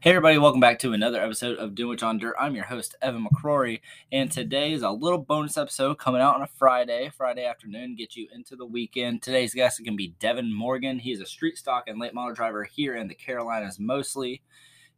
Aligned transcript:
Hey 0.00 0.10
everybody, 0.10 0.38
welcome 0.38 0.60
back 0.60 0.78
to 0.78 0.92
another 0.92 1.20
episode 1.20 1.58
of 1.58 1.72
Dunewich 1.72 2.04
on 2.04 2.18
Dirt. 2.18 2.36
I'm 2.38 2.54
your 2.54 2.66
host, 2.66 2.94
Evan 3.02 3.26
McCrory, 3.26 3.80
and 4.12 4.30
today 4.30 4.72
is 4.72 4.82
a 4.82 4.90
little 4.90 5.18
bonus 5.18 5.58
episode 5.58 5.98
coming 5.98 6.20
out 6.20 6.36
on 6.36 6.42
a 6.42 6.46
Friday, 6.46 7.10
Friday 7.16 7.44
afternoon, 7.44 7.96
get 7.96 8.14
you 8.14 8.28
into 8.32 8.54
the 8.54 8.64
weekend. 8.64 9.22
Today's 9.22 9.54
guest 9.54 9.80
is 9.80 9.84
going 9.84 9.94
to 9.94 9.98
be 9.98 10.14
Devon 10.20 10.54
Morgan. 10.54 11.00
He's 11.00 11.20
a 11.20 11.26
street 11.26 11.58
stock 11.58 11.88
and 11.88 11.98
late 11.98 12.14
model 12.14 12.32
driver 12.32 12.62
here 12.62 12.94
in 12.94 13.08
the 13.08 13.14
Carolinas 13.16 13.80
mostly. 13.80 14.40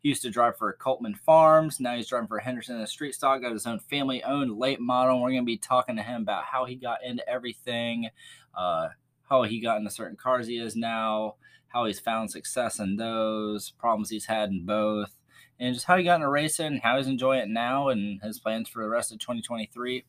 He 0.03 0.11
used 0.11 0.21
to 0.21 0.31
drive 0.31 0.59
for 0.59 0.77
Coltman 0.79 1.17
Farms. 1.17 1.81
Now 1.81 1.97
he's 1.97 2.09
driving 2.09 2.29
for 2.29 2.39
Henderson 2.39 2.77
and 2.77 2.87
Street 2.87 3.15
Stock, 3.15 3.41
got 3.41 3.53
his 3.53 3.67
own 3.67 3.79
family 3.79 4.23
owned 4.23 4.59
late 4.59 4.81
model. 4.81 5.23
We're 5.23 5.31
going 5.31 5.45
to 5.45 5.47
be 5.47 5.57
talking 5.57 5.97
to 5.97 6.03
him 6.03 6.21
about 6.21 6.45
how 6.45 6.67
he 6.67 6.75
got 6.75 7.03
into 7.03 7.27
everything, 7.27 8.11
uh, 8.55 8.89
how 9.31 9.45
he 9.45 9.61
got 9.61 9.79
into 9.79 9.91
certain 9.91 10.19
cars 10.19 10.47
he 10.47 10.59
is 10.59 10.77
now, 10.77 11.37
how 11.71 11.87
he's 11.87 12.01
found 12.01 12.31
success 12.31 12.79
in 12.79 12.97
those, 12.97 13.71
problems 13.71 14.11
he's 14.11 14.27
had 14.27 14.51
in 14.51 14.67
both, 14.67 15.17
and 15.59 15.75
just 15.75 15.87
how 15.87 15.97
he 15.97 16.05
got 16.05 16.17
into 16.17 16.29
racing, 16.29 16.81
how 16.83 16.97
he's 16.97 17.07
enjoying 17.07 17.41
it 17.41 17.49
now, 17.49 17.89
and 17.89 18.21
his 18.23 18.39
plans 18.39 18.69
for 18.69 18.83
the 18.83 18.89
rest 18.89 19.13
of 19.13 19.19
2023. 19.19 20.05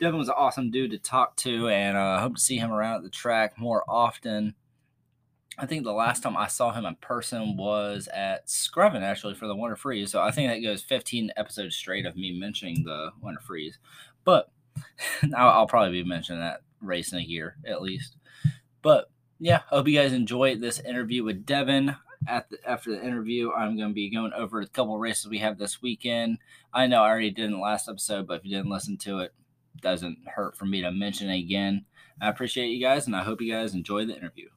Devon 0.00 0.18
was 0.18 0.28
an 0.28 0.34
awesome 0.36 0.70
dude 0.70 0.90
to 0.90 0.98
talk 0.98 1.36
to, 1.36 1.68
and 1.68 1.96
I 1.96 2.16
uh, 2.16 2.20
hope 2.20 2.34
to 2.34 2.40
see 2.40 2.58
him 2.58 2.72
around 2.72 2.96
at 2.96 3.02
the 3.04 3.10
track 3.10 3.58
more 3.58 3.84
often. 3.88 4.54
I 5.58 5.66
think 5.66 5.84
the 5.84 5.92
last 5.92 6.22
time 6.22 6.36
I 6.36 6.46
saw 6.48 6.72
him 6.72 6.86
in 6.86 6.96
person 6.96 7.56
was 7.56 8.08
at 8.12 8.48
Screven, 8.48 9.02
actually, 9.02 9.34
for 9.34 9.46
the 9.46 9.54
Winter 9.54 9.76
Freeze. 9.76 10.10
So 10.10 10.20
I 10.20 10.30
think 10.30 10.50
that 10.50 10.66
goes 10.66 10.82
15 10.82 11.30
episodes 11.36 11.76
straight 11.76 12.06
of 12.06 12.16
me 12.16 12.32
mentioning 12.32 12.82
the 12.82 13.10
Winter 13.20 13.40
Freeze. 13.40 13.78
But 14.24 14.50
I'll, 15.36 15.50
I'll 15.50 15.66
probably 15.66 16.02
be 16.02 16.08
mentioning 16.08 16.40
that 16.40 16.62
race 16.80 17.12
in 17.12 17.18
a 17.18 17.22
year 17.22 17.56
at 17.66 17.82
least. 17.82 18.16
But 18.80 19.10
yeah, 19.42 19.62
hope 19.66 19.88
you 19.88 19.98
guys 19.98 20.12
enjoy 20.12 20.54
this 20.54 20.78
interview 20.78 21.24
with 21.24 21.44
Devon. 21.44 21.96
At 22.28 22.48
the, 22.48 22.58
after 22.64 22.92
the 22.92 23.04
interview, 23.04 23.50
I'm 23.50 23.76
going 23.76 23.88
to 23.88 23.94
be 23.94 24.08
going 24.08 24.32
over 24.32 24.60
a 24.60 24.68
couple 24.68 24.96
races 24.98 25.26
we 25.26 25.38
have 25.38 25.58
this 25.58 25.82
weekend. 25.82 26.38
I 26.72 26.86
know 26.86 27.02
I 27.02 27.08
already 27.08 27.32
did 27.32 27.46
in 27.46 27.50
the 27.50 27.58
last 27.58 27.88
episode, 27.88 28.28
but 28.28 28.34
if 28.34 28.44
you 28.44 28.56
didn't 28.56 28.70
listen 28.70 28.96
to 28.98 29.18
it, 29.18 29.34
doesn't 29.80 30.18
hurt 30.28 30.56
for 30.56 30.64
me 30.64 30.80
to 30.82 30.92
mention 30.92 31.28
it 31.28 31.40
again. 31.40 31.84
I 32.20 32.28
appreciate 32.28 32.68
you 32.68 32.80
guys, 32.80 33.08
and 33.08 33.16
I 33.16 33.24
hope 33.24 33.40
you 33.40 33.52
guys 33.52 33.74
enjoy 33.74 34.06
the 34.06 34.16
interview. 34.16 34.48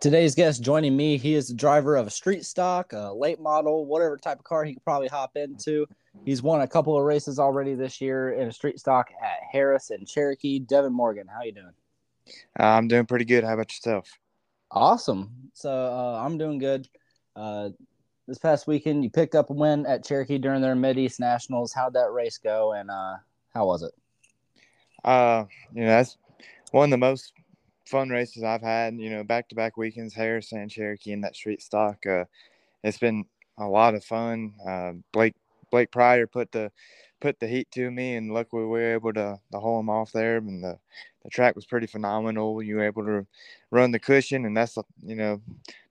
Today's 0.00 0.36
guest 0.36 0.62
joining 0.62 0.96
me, 0.96 1.18
he 1.18 1.34
is 1.34 1.48
the 1.48 1.54
driver 1.54 1.96
of 1.96 2.06
a 2.06 2.10
street 2.10 2.44
stock, 2.44 2.92
a 2.92 3.12
late 3.12 3.40
model, 3.40 3.84
whatever 3.84 4.16
type 4.16 4.38
of 4.38 4.44
car 4.44 4.64
he 4.64 4.74
could 4.74 4.84
probably 4.84 5.08
hop 5.08 5.32
into. 5.34 5.86
He's 6.24 6.40
won 6.40 6.60
a 6.60 6.68
couple 6.68 6.96
of 6.96 7.02
races 7.02 7.40
already 7.40 7.74
this 7.74 8.00
year 8.00 8.34
in 8.34 8.46
a 8.46 8.52
street 8.52 8.78
stock 8.78 9.10
at 9.20 9.40
Harris 9.50 9.90
and 9.90 10.06
Cherokee. 10.06 10.60
Devon 10.60 10.92
Morgan, 10.92 11.26
how 11.26 11.42
you 11.42 11.50
doing? 11.50 11.72
Uh, 12.58 12.64
I'm 12.64 12.88
doing 12.88 13.06
pretty 13.06 13.24
good. 13.24 13.44
How 13.44 13.54
about 13.54 13.72
yourself? 13.72 14.18
Awesome. 14.70 15.50
So 15.54 15.70
uh, 15.70 16.22
I'm 16.24 16.38
doing 16.38 16.58
good. 16.58 16.88
Uh, 17.34 17.70
this 18.26 18.38
past 18.38 18.66
weekend, 18.66 19.02
you 19.02 19.10
picked 19.10 19.34
up 19.34 19.50
a 19.50 19.52
win 19.52 19.84
at 19.86 20.04
Cherokee 20.04 20.38
during 20.38 20.62
their 20.62 20.76
Mid 20.76 20.98
East 20.98 21.18
Nationals. 21.18 21.72
How'd 21.72 21.94
that 21.94 22.12
race 22.12 22.38
go, 22.38 22.72
and 22.72 22.90
uh, 22.90 23.16
how 23.52 23.66
was 23.66 23.82
it? 23.82 23.92
Uh, 25.04 25.44
you 25.74 25.82
know, 25.82 25.88
that's 25.88 26.16
one 26.70 26.84
of 26.84 26.90
the 26.90 26.98
most 26.98 27.32
fun 27.86 28.08
races 28.08 28.44
I've 28.44 28.62
had. 28.62 28.94
You 28.94 29.10
know, 29.10 29.24
back 29.24 29.48
to 29.48 29.54
back 29.54 29.76
weekends, 29.76 30.14
Harris 30.14 30.52
and 30.52 30.70
Cherokee 30.70 31.12
in 31.12 31.22
that 31.22 31.34
street 31.34 31.62
stock. 31.62 32.06
Uh, 32.06 32.24
it's 32.84 32.98
been 32.98 33.24
a 33.58 33.66
lot 33.66 33.94
of 33.94 34.04
fun. 34.04 34.54
Uh, 34.66 34.92
Blake 35.12 35.34
Blake 35.70 35.90
Pryor 35.90 36.26
put 36.26 36.52
the 36.52 36.70
put 37.20 37.38
the 37.40 37.48
heat 37.48 37.70
to 37.72 37.90
me, 37.90 38.14
and 38.14 38.32
luckily 38.32 38.62
we 38.62 38.68
were 38.68 38.94
able 38.94 39.12
to, 39.12 39.38
to 39.52 39.58
haul 39.60 39.80
him 39.80 39.90
off 39.90 40.12
there. 40.12 40.36
And 40.36 40.62
the, 40.62 40.78
the 41.22 41.30
track 41.30 41.54
was 41.54 41.66
pretty 41.66 41.86
phenomenal. 41.86 42.62
You 42.62 42.76
were 42.76 42.84
able 42.84 43.04
to 43.04 43.26
run 43.70 43.90
the 43.90 43.98
cushion, 43.98 44.44
and 44.44 44.56
that's 44.56 44.78
you 45.04 45.16
know 45.16 45.40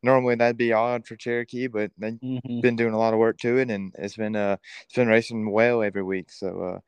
normally 0.01 0.35
that'd 0.35 0.57
be 0.57 0.73
odd 0.73 1.05
for 1.05 1.15
Cherokee, 1.15 1.67
but 1.67 1.91
they've 1.97 2.13
mm-hmm. 2.13 2.61
been 2.61 2.75
doing 2.75 2.93
a 2.93 2.97
lot 2.97 3.13
of 3.13 3.19
work 3.19 3.37
to 3.39 3.57
it, 3.57 3.69
and 3.69 3.93
it's 3.97 4.17
been 4.17 4.35
uh 4.35 4.57
it's 4.85 4.95
been 4.95 5.07
racing 5.07 5.51
well 5.51 5.83
every 5.83 6.03
week. 6.03 6.31
So 6.31 6.47
uh, 6.61 6.79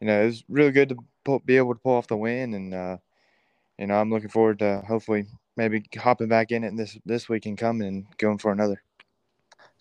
you 0.00 0.06
know 0.06 0.22
it 0.22 0.26
was 0.26 0.44
really 0.48 0.72
good 0.72 0.90
to 0.90 0.96
pull, 1.24 1.40
be 1.40 1.56
able 1.56 1.74
to 1.74 1.80
pull 1.80 1.96
off 1.96 2.06
the 2.06 2.16
win, 2.16 2.54
and 2.54 2.74
uh, 2.74 2.96
you 3.78 3.86
know 3.86 3.94
I'm 3.94 4.10
looking 4.10 4.28
forward 4.28 4.60
to 4.60 4.82
hopefully 4.86 5.26
maybe 5.56 5.84
hopping 5.98 6.28
back 6.28 6.52
in 6.52 6.64
it 6.64 6.76
this 6.76 6.98
this 7.04 7.28
week 7.28 7.46
and 7.46 7.58
coming 7.58 7.88
and 7.88 8.06
going 8.18 8.38
for 8.38 8.52
another. 8.52 8.82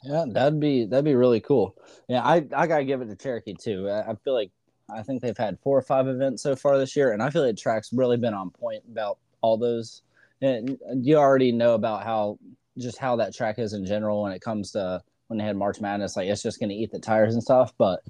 Yeah, 0.04 0.26
that'd 0.28 0.60
be 0.60 0.86
that'd 0.86 1.06
be 1.06 1.16
really 1.16 1.42
cool. 1.42 1.76
Yeah, 2.08 2.24
I 2.24 2.38
I 2.56 2.68
gotta 2.68 2.86
give 2.86 3.02
it 3.02 3.08
to 3.08 3.16
Cherokee 3.16 3.54
too. 3.54 3.90
I, 3.90 4.12
I 4.12 4.16
feel 4.16 4.34
like 4.34 4.52
I 4.94 5.04
think 5.04 5.22
they've 5.22 5.38
had 5.38 5.60
four 5.60 5.78
or 5.78 5.82
five 5.82 6.08
events 6.08 6.44
so 6.44 6.56
far 6.56 6.78
this 6.78 6.96
year, 6.96 7.12
and 7.12 7.22
I 7.22 7.30
feel 7.30 7.46
like 7.46 7.58
track's 7.58 7.92
really 7.94 8.18
been 8.18 8.34
on 8.34 8.50
point 8.50 8.84
about 8.92 9.18
all 9.42 9.58
those. 9.58 10.02
And 10.42 10.78
you 10.96 11.18
already 11.18 11.52
know 11.52 11.74
about 11.74 12.04
how 12.04 12.40
just 12.78 12.98
how 12.98 13.16
that 13.18 13.34
track 13.34 13.60
is 13.60 13.74
in 13.74 13.86
general 13.86 14.24
when 14.24 14.32
it 14.32 14.42
comes 14.42 14.72
to 14.72 15.02
when 15.28 15.38
they 15.38 15.44
had 15.44 15.58
March 15.58 15.82
Madness. 15.82 16.16
Like 16.16 16.28
it's 16.28 16.44
just 16.44 16.60
going 16.60 16.70
to 16.70 16.76
eat 16.76 16.92
the 16.92 17.00
tires 17.00 17.34
and 17.34 17.44
stuff. 17.44 17.74
But 17.78 18.02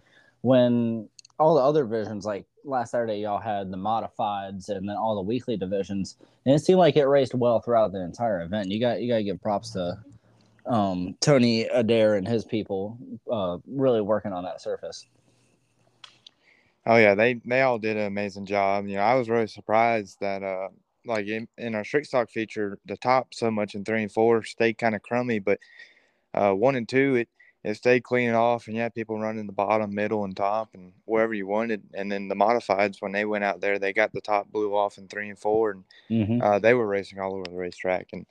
when 0.42 1.10
all 1.40 1.56
the 1.56 1.62
other 1.62 1.84
divisions, 1.84 2.26
like 2.26 2.46
last 2.64 2.92
Saturday, 2.92 3.20
y'all 3.20 3.40
had 3.40 3.72
the 3.72 3.78
modifieds 3.78 4.70
and 4.70 4.88
then 4.88 4.96
all 4.96 5.16
the 5.16 5.22
weekly 5.22 5.58
divisions, 5.58 6.18
and 6.46 6.54
it 6.56 6.60
seemed 6.60 6.80
like 6.80 6.98
it 6.98 7.06
raced 7.06 7.34
well 7.34 7.60
throughout 7.60 7.92
the 7.92 8.02
entire 8.02 8.42
event. 8.42 8.70
You 8.70 8.80
got 8.80 9.02
you 9.02 9.10
got 9.10 9.18
to 9.18 9.24
give 9.24 9.42
props 9.42 9.72
to 9.72 9.98
um, 10.66 11.16
Tony 11.20 11.64
Adair 11.64 12.16
and 12.16 12.28
his 12.28 12.46
people 12.46 12.98
uh, 13.32 13.58
really 13.68 14.02
working 14.02 14.34
on 14.34 14.44
that 14.44 14.62
surface. 14.62 15.06
Oh 16.86 16.96
yeah, 16.96 17.16
they 17.16 17.42
they 17.46 17.62
all 17.62 17.78
did 17.80 17.98
an 17.98 18.06
amazing 18.06 18.46
job. 18.46 18.88
You 18.88 18.96
know, 18.96 19.02
I 19.02 19.16
was 19.16 19.30
really 19.30 19.48
surprised 19.48 20.18
that 20.22 20.44
uh 20.44 20.70
like 21.06 21.28
in, 21.28 21.48
in 21.58 21.76
our 21.76 21.84
street 21.84 22.06
stock 22.06 22.30
feature, 22.30 22.78
the 22.86 22.98
top 22.98 23.34
so 23.34 23.50
much 23.50 23.76
in 23.76 23.84
three 23.84 24.04
and 24.04 24.12
four 24.12 24.44
stayed 24.44 24.78
kind 24.78 24.96
of 24.96 25.02
crummy, 25.02 25.40
but 25.40 25.60
uh 26.34 26.52
one 26.54 26.76
and 26.76 26.88
two 26.88 27.16
it 27.16 27.30
it 27.64 27.76
stayed 27.76 28.04
clean 28.04 28.34
off 28.34 28.68
and 28.68 28.76
you 28.76 28.82
had 28.82 28.96
people 28.96 29.20
running 29.20 29.46
the 29.46 29.52
bottom, 29.52 29.94
middle, 29.94 30.24
and 30.24 30.36
top 30.36 30.70
and 30.76 30.94
wherever 31.06 31.34
you 31.34 31.46
wanted. 31.46 31.84
And 31.94 32.10
then 32.10 32.30
the 32.30 32.36
modifieds 32.36 33.02
when 33.02 33.12
they 33.12 33.26
went 33.26 33.44
out 33.44 33.60
there, 33.60 33.78
they 33.78 33.92
got 33.92 34.14
the 34.14 34.22
top 34.22 34.50
blew 34.50 34.74
off 34.74 34.98
in 34.98 35.10
three 35.10 35.30
and 35.30 35.38
four 35.38 35.72
and 35.72 35.84
mm-hmm. 36.10 36.42
uh, 36.42 36.60
they 36.60 36.74
were 36.74 36.88
racing 36.88 37.20
all 37.20 37.34
over 37.34 37.44
the 37.44 37.58
racetrack. 37.58 38.08
And 38.14 38.26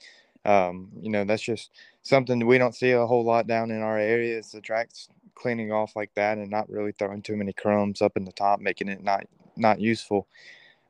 um, 0.45 0.91
you 1.01 1.11
know, 1.11 1.25
that's 1.25 1.43
just 1.43 1.71
something 2.03 2.45
we 2.47 2.57
don't 2.57 2.75
see 2.75 2.93
a 2.93 3.07
whole 3.07 3.25
lot 3.25 3.47
down 3.47 3.71
in 3.71 3.83
our 3.83 3.99
area. 3.99 4.39
Is 4.39 4.51
the 4.51 4.63
tracks 4.63 5.09
cleaning 5.39 5.73
off 5.73 5.97
like 5.97 6.13
that 6.15 6.39
and 6.39 6.51
not 6.51 6.69
really 6.69 6.93
throwing 6.93 7.23
too 7.23 7.37
many 7.37 7.53
crumbs 7.53 8.03
up 8.03 8.17
in 8.17 8.25
the 8.25 8.33
top, 8.33 8.61
making 8.61 8.89
it 8.89 9.03
not 9.03 9.25
not 9.57 9.81
useful. 9.81 10.27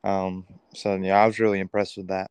Um, 0.05 0.47
so 0.75 0.95
yeah, 0.97 1.23
I 1.23 1.27
was 1.27 1.39
really 1.39 1.61
impressed 1.61 1.97
with 1.97 2.09
that. 2.09 2.31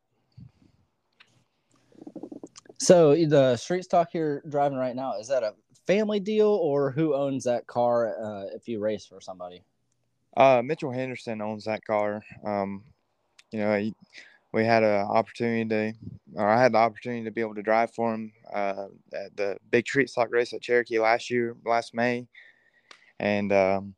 So 2.78 3.14
the 3.14 3.56
street 3.56 3.84
stock 3.84 4.14
you're 4.14 4.42
driving 4.48 4.78
right 4.78 4.94
now 4.94 5.18
is 5.18 5.28
that 5.28 5.42
a 5.42 5.54
family 5.86 6.20
deal 6.20 6.48
or 6.48 6.90
who 6.90 7.14
owns 7.14 7.44
that 7.44 7.66
car 7.66 8.14
uh, 8.22 8.44
if 8.54 8.68
you 8.68 8.78
race 8.78 9.06
for 9.06 9.20
somebody? 9.20 9.64
Uh, 10.36 10.62
Mitchell 10.64 10.92
Henderson 10.92 11.40
owns 11.40 11.64
that 11.64 11.84
car. 11.84 12.22
Um, 12.44 12.84
you 13.50 13.58
know, 13.58 13.76
he, 13.78 13.94
we 14.52 14.64
had 14.64 14.82
an 14.82 15.06
opportunity 15.06 15.68
to, 15.68 15.92
or 16.34 16.48
I 16.48 16.60
had 16.60 16.72
the 16.72 16.78
opportunity 16.78 17.24
to 17.24 17.30
be 17.30 17.40
able 17.40 17.54
to 17.54 17.62
drive 17.62 17.94
for 17.94 18.14
him 18.14 18.32
uh, 18.52 18.86
at 19.12 19.36
the 19.36 19.58
big 19.70 19.86
street 19.86 20.08
stock 20.08 20.28
race 20.30 20.52
at 20.52 20.62
Cherokee 20.62 20.98
last 20.98 21.30
year, 21.30 21.56
last 21.64 21.94
May, 21.94 22.26
and 23.20 23.52
um, 23.52 23.94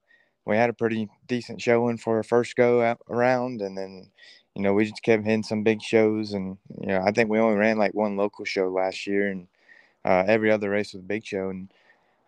we 0.46 0.56
had 0.56 0.70
a 0.70 0.74
pretty 0.74 1.08
decent 1.28 1.60
showing 1.60 1.98
for 1.98 2.16
our 2.16 2.22
first 2.22 2.56
go 2.56 2.96
around, 3.08 3.62
and 3.62 3.76
then 3.76 4.10
you 4.54 4.62
know 4.62 4.74
we 4.74 4.84
just 4.84 5.02
kept 5.02 5.24
hitting 5.24 5.44
some 5.44 5.62
big 5.62 5.80
shows, 5.82 6.32
and 6.32 6.58
you 6.80 6.88
know 6.88 7.02
I 7.06 7.12
think 7.12 7.30
we 7.30 7.38
only 7.38 7.56
ran 7.56 7.78
like 7.78 7.94
one 7.94 8.16
local 8.16 8.44
show 8.44 8.68
last 8.68 9.06
year, 9.06 9.30
and 9.30 9.46
uh, 10.04 10.24
every 10.26 10.50
other 10.50 10.70
race 10.70 10.94
was 10.94 11.02
a 11.02 11.06
big 11.06 11.24
show, 11.24 11.50
and 11.50 11.72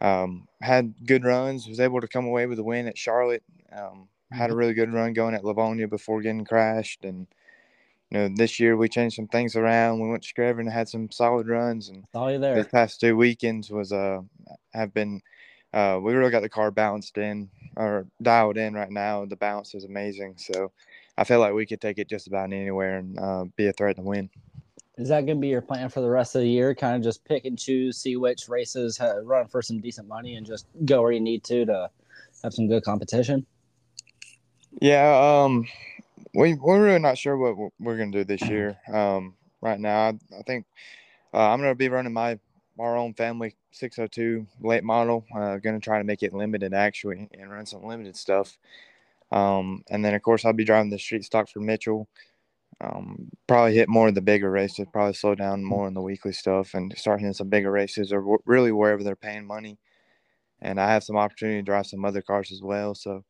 um, 0.01 0.47
had 0.61 0.95
good 1.07 1.25
runs. 1.25 1.67
Was 1.67 1.81
able 1.81 2.01
to 2.01 2.09
come 2.09 2.27
away 2.27 2.47
with 2.47 2.59
a 2.61 2.65
win 2.65 2.87
at 2.87 2.99
Charlotte. 2.99 3.43
Um, 3.73 4.09
had 4.31 4.47
a 4.47 4.53
mm-hmm. 4.53 4.59
really 4.59 4.75
good 4.75 4.93
run 4.93 5.13
going 5.13 5.35
at 5.35 5.45
Livonia 5.45 5.89
before 5.89 6.23
getting 6.23 6.45
crashed, 6.45 7.05
and 7.05 7.27
you 8.13 8.19
know, 8.19 8.29
this 8.35 8.61
year 8.61 8.77
we 8.77 8.91
changed 8.91 9.17
some 9.17 9.27
things 9.27 9.57
around. 9.57 9.99
We 9.99 10.11
went 10.11 10.23
to 10.23 10.35
Screven 10.35 10.61
and 10.61 10.71
had 10.71 10.87
some 10.87 11.11
solid 11.11 11.49
runs. 11.49 11.89
And 11.89 12.05
all 12.15 12.31
you 12.31 12.39
there. 12.39 12.63
The 12.63 12.69
past 12.69 13.01
two 13.01 13.17
weekends 13.17 13.71
was 13.71 13.91
uh 13.91 14.21
have 14.75 14.93
been 14.93 15.23
uh 15.73 15.99
we 16.03 16.13
really 16.13 16.31
got 16.31 16.43
the 16.43 16.49
car 16.51 16.71
balanced 16.71 17.17
in 17.17 17.49
or 17.75 18.07
dialed 18.21 18.59
in 18.59 18.75
right 18.75 18.91
now. 18.91 19.25
The 19.25 19.37
balance 19.37 19.75
is 19.75 19.85
amazing. 19.85 20.35
So 20.37 20.73
I 21.17 21.25
feel 21.25 21.41
like 21.41 21.55
we 21.55 21.65
could 21.65 21.81
take 21.81 21.97
it 21.99 22.09
just 22.09 22.27
about 22.27 22.53
anywhere 22.53 22.99
and 22.99 23.19
uh, 23.19 23.45
be 23.57 23.67
a 23.69 23.73
threat 23.73 23.97
to 23.97 24.03
win. 24.03 24.29
Is 24.99 25.09
that 25.09 25.25
going 25.25 25.39
to 25.39 25.41
be 25.41 25.49
your 25.49 25.63
plan 25.63 25.89
for 25.89 26.03
the 26.03 26.11
rest 26.11 26.35
of 26.35 26.43
the 26.43 26.49
year? 26.49 26.75
Kind 26.75 26.97
of 26.97 27.03
just 27.03 27.25
pick 27.25 27.47
and 27.47 27.59
choose, 27.59 27.97
see 27.97 28.17
which 28.17 28.47
races 28.49 29.01
run 29.23 29.47
for 29.49 29.63
some 29.63 29.81
decent 29.81 30.07
money, 30.07 30.35
and 30.37 30.47
just 30.47 30.67
go 30.85 31.01
where 31.01 31.13
you 31.13 31.21
need 31.21 31.45
to 31.45 31.65
to 31.65 31.91
have 32.43 32.53
some 32.53 32.69
good 32.69 32.83
competition. 32.83 33.47
Yeah, 34.81 35.45
um, 35.45 35.67
we 36.35 36.55
we're 36.55 36.85
really 36.85 36.99
not 37.01 37.19
sure 37.19 37.37
what 37.37 37.73
we're 37.81 37.99
gonna 37.99 38.11
do 38.13 38.25
this 38.25 38.43
year. 38.43 38.79
Um, 38.93 39.37
right 39.63 39.81
now, 39.81 40.09
I, 40.09 40.19
I 40.39 40.43
think 40.47 40.67
uh, 41.35 41.51
I'm 41.51 41.61
gonna 41.61 41.75
be 41.75 41.89
running 41.89 42.13
my 42.13 42.39
our 42.79 42.97
own 42.97 43.15
family 43.15 43.57
602 43.73 44.47
late 44.63 44.85
model. 44.85 45.25
Uh, 45.35 45.59
gonna 45.59 45.81
try 45.81 45.99
to 45.99 46.05
make 46.05 46.23
it 46.23 46.35
limited 46.35 46.75
actually 46.75 47.29
and 47.35 47.51
run 47.51 47.67
some 47.67 47.85
limited 47.87 48.17
stuff. 48.17 48.59
Um, 49.33 49.85
and 49.91 50.05
then 50.05 50.15
of 50.15 50.23
course 50.23 50.45
I'll 50.45 50.53
be 50.55 50.65
driving 50.65 50.91
the 50.91 50.99
street 50.99 51.25
stock 51.25 51.49
for 51.51 51.61
Mitchell. 51.61 52.09
um, 52.81 53.31
probably 53.49 53.75
hit 53.75 53.89
more 53.89 54.09
of 54.09 54.15
the 54.17 54.23
bigger 54.23 54.51
races, 54.51 54.87
probably 54.93 55.15
slow 55.15 55.35
down 55.35 55.65
more 55.65 55.87
on 55.87 55.95
the 55.95 56.03
weekly 56.03 56.33
stuff 56.33 56.75
and 56.75 56.97
start 56.99 57.21
hitting 57.21 57.35
some 57.35 57.49
bigger 57.51 57.73
races 57.73 58.13
or 58.13 58.21
w- 58.21 58.43
really 58.47 58.73
wherever 58.73 59.05
they're 59.05 59.17
paying 59.17 59.47
money. 59.47 59.79
And 60.63 60.81
I 60.81 60.91
have 60.93 61.05
some 61.05 61.17
opportunity 61.17 61.59
to 61.61 61.65
drive 61.65 61.87
some 61.87 62.05
other 62.05 62.23
cars 62.23 62.53
as 62.53 62.63
well. 62.63 62.95
So 62.95 63.25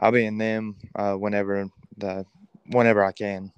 I'll 0.00 0.12
be 0.12 0.26
in 0.26 0.38
them 0.38 0.76
uh, 0.96 1.14
whenever 1.14 1.68
the 1.98 2.26
whenever 2.68 3.04
I 3.04 3.12
can. 3.12 3.52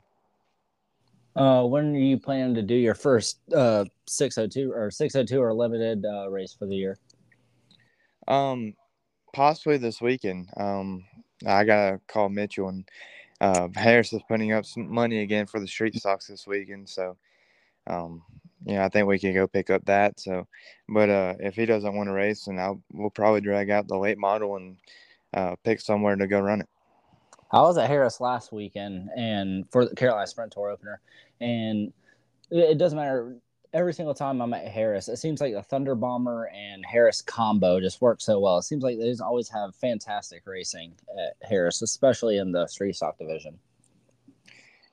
Uh, 1.36 1.62
when 1.64 1.94
are 1.94 1.98
you 1.98 2.18
planning 2.18 2.54
to 2.54 2.62
do 2.62 2.74
your 2.74 2.94
first 2.94 3.38
uh, 3.54 3.84
602 4.06 4.72
or 4.72 4.90
602 4.90 5.40
or 5.40 5.54
limited 5.54 6.04
uh, 6.04 6.28
race 6.28 6.54
for 6.58 6.66
the 6.66 6.74
year? 6.74 6.98
Um, 8.26 8.74
possibly 9.32 9.76
this 9.76 10.00
weekend. 10.00 10.48
Um, 10.56 11.04
I 11.46 11.64
gotta 11.64 12.00
call 12.08 12.28
Mitchell 12.28 12.68
and 12.68 12.88
uh, 13.40 13.68
Harris 13.74 14.12
is 14.12 14.22
putting 14.28 14.52
up 14.52 14.66
some 14.66 14.92
money 14.92 15.22
again 15.22 15.46
for 15.46 15.60
the 15.60 15.66
street 15.66 15.94
stocks 15.94 16.26
this 16.26 16.46
weekend. 16.46 16.88
So, 16.88 17.16
um, 17.86 18.22
you 18.66 18.74
know, 18.74 18.84
I 18.84 18.88
think 18.88 19.06
we 19.06 19.18
can 19.18 19.32
go 19.32 19.46
pick 19.46 19.70
up 19.70 19.84
that. 19.86 20.20
So, 20.20 20.46
but 20.88 21.08
uh, 21.08 21.34
if 21.40 21.54
he 21.54 21.64
doesn't 21.64 21.94
want 21.94 22.08
to 22.08 22.12
race, 22.12 22.44
then 22.44 22.58
I'll 22.58 22.82
we'll 22.92 23.10
probably 23.10 23.40
drag 23.40 23.70
out 23.70 23.88
the 23.88 23.96
late 23.96 24.18
model 24.18 24.56
and 24.56 24.76
uh, 25.32 25.56
pick 25.64 25.80
somewhere 25.80 26.16
to 26.16 26.26
go 26.26 26.40
run 26.40 26.60
it. 26.60 26.68
I 27.52 27.60
was 27.62 27.78
at 27.78 27.88
Harris 27.88 28.20
last 28.20 28.52
weekend 28.52 29.08
and 29.16 29.64
for 29.70 29.84
the 29.84 29.94
Carolina 29.96 30.26
Sprint 30.26 30.52
Tour 30.52 30.70
opener, 30.70 31.00
and 31.40 31.92
it 32.50 32.78
doesn't 32.78 32.98
matter. 32.98 33.36
Every 33.72 33.94
single 33.94 34.14
time 34.14 34.40
I'm 34.40 34.52
at 34.52 34.66
Harris, 34.66 35.08
it 35.08 35.18
seems 35.18 35.40
like 35.40 35.54
the 35.54 35.62
Thunder 35.62 35.94
Bomber 35.94 36.50
and 36.52 36.84
Harris 36.84 37.22
combo 37.22 37.78
just 37.78 38.00
works 38.00 38.24
so 38.24 38.40
well. 38.40 38.58
It 38.58 38.64
seems 38.64 38.82
like 38.82 38.98
they 38.98 39.14
always 39.22 39.48
have 39.48 39.76
fantastic 39.76 40.42
racing 40.44 40.94
at 41.16 41.48
Harris, 41.48 41.80
especially 41.80 42.38
in 42.38 42.50
the 42.50 42.66
street 42.66 42.96
stock 42.96 43.16
division. 43.16 43.60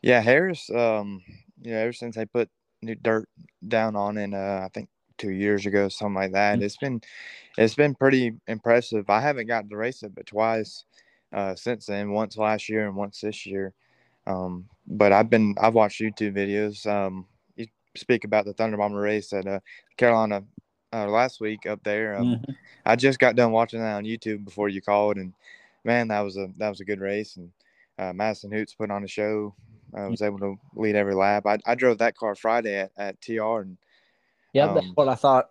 Yeah, 0.04 0.22
Harris. 0.22 0.70
Um, 0.70 1.24
you 1.64 1.72
know, 1.72 1.80
ever 1.80 1.94
since 1.94 2.16
they 2.16 2.26
put 2.26 2.50
new 2.84 2.94
dirt 2.94 3.28
down 3.68 3.96
on 3.96 4.18
it, 4.20 4.32
uh, 4.32 4.62
I 4.66 4.70
think 4.72 4.90
two 5.18 5.32
years 5.32 5.66
ago, 5.66 5.90
something 5.90 6.14
like 6.14 6.34
that. 6.34 6.58
Mm-hmm. 6.58 6.66
It's 6.66 6.78
been, 6.78 7.02
it's 7.58 7.76
been 7.76 7.96
pretty 7.96 8.34
impressive. 8.48 9.10
I 9.10 9.22
haven't 9.22 9.48
gotten 9.48 9.72
to 9.72 9.78
race 9.78 10.04
it, 10.04 10.14
but 10.14 10.28
twice 10.28 10.86
uh, 11.34 11.56
since 11.56 11.86
then. 11.86 12.12
Once 12.12 12.38
last 12.38 12.70
year 12.70 12.88
and 12.88 12.96
once 12.96 13.22
this 13.22 13.46
year. 13.46 13.74
Um, 14.26 14.66
but 14.86 15.12
I've 15.12 15.30
been 15.30 15.56
I've 15.60 15.74
watched 15.74 16.02
YouTube 16.02 16.36
videos. 16.36 16.86
Um, 16.86 17.26
you 17.56 17.68
speak 17.96 18.26
about 18.26 18.46
the 18.46 18.54
Thunder 18.54 18.78
Bomber 18.78 19.00
race 19.00 19.32
at 19.34 19.48
uh, 19.48 19.60
Carolina 19.98 20.44
uh, 20.94 21.08
last 21.08 21.40
week 21.40 21.66
up 21.66 21.84
there. 21.84 22.18
Um, 22.18 22.36
mm-hmm. 22.36 22.52
I 22.86 22.96
just 22.96 23.20
got 23.20 23.36
done 23.36 23.52
watching 23.52 23.80
that 23.82 23.96
on 23.96 24.04
YouTube 24.04 24.44
before 24.46 24.70
you 24.70 24.82
called, 24.82 25.18
and 25.18 25.34
man, 25.84 26.10
that 26.10 26.22
was 26.22 26.38
a 26.38 26.48
that 26.58 26.70
was 26.70 26.82
a 26.82 26.86
good 26.86 27.00
race. 27.00 27.38
And 27.38 27.52
uh, 27.98 28.14
Madison 28.14 28.52
Hoots 28.52 28.74
put 28.74 28.92
on 28.92 29.04
a 29.04 29.08
show. 29.08 29.56
I 29.96 30.08
was 30.08 30.22
able 30.22 30.40
to 30.40 30.56
lead 30.76 30.98
every 30.98 31.16
lap. 31.16 31.46
I, 31.46 31.58
I 31.66 31.76
drove 31.76 32.00
that 32.00 32.18
car 32.18 32.36
Friday 32.36 32.76
at, 32.76 32.92
at 32.98 33.22
TR, 33.22 33.62
and 33.62 33.78
yeah, 34.54 34.66
um, 34.66 34.76
that's 34.76 34.88
what 34.96 35.08
I 35.08 35.16
thought. 35.16 35.50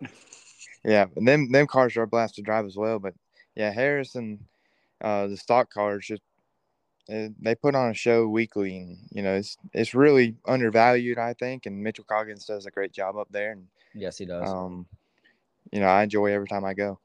Yeah, 0.85 1.07
and 1.15 1.27
them 1.27 1.51
them 1.51 1.67
cars 1.67 1.97
are 1.97 2.03
a 2.03 2.07
blast 2.07 2.35
to 2.35 2.41
drive 2.41 2.65
as 2.65 2.77
well. 2.77 2.99
But 2.99 3.13
yeah, 3.55 3.71
Harrison 3.71 4.39
uh, 5.01 5.27
the 5.27 5.37
stock 5.37 5.71
cars 5.71 6.05
just 6.07 6.21
eh, 7.09 7.29
they 7.39 7.55
put 7.55 7.75
on 7.75 7.89
a 7.89 7.93
show 7.93 8.27
weekly, 8.27 8.77
and 8.77 8.97
you 9.11 9.21
know 9.21 9.35
it's 9.35 9.57
it's 9.73 9.93
really 9.93 10.35
undervalued, 10.45 11.17
I 11.17 11.33
think. 11.33 11.65
And 11.65 11.81
Mitchell 11.81 12.05
Coggins 12.05 12.45
does 12.45 12.65
a 12.65 12.71
great 12.71 12.91
job 12.91 13.17
up 13.17 13.27
there, 13.31 13.51
and 13.51 13.67
yes, 13.93 14.17
he 14.17 14.25
does. 14.25 14.49
Um, 14.49 14.85
you 15.71 15.79
know, 15.79 15.87
I 15.87 16.03
enjoy 16.03 16.27
every 16.27 16.47
time 16.47 16.65
I 16.65 16.73
go. 16.73 16.99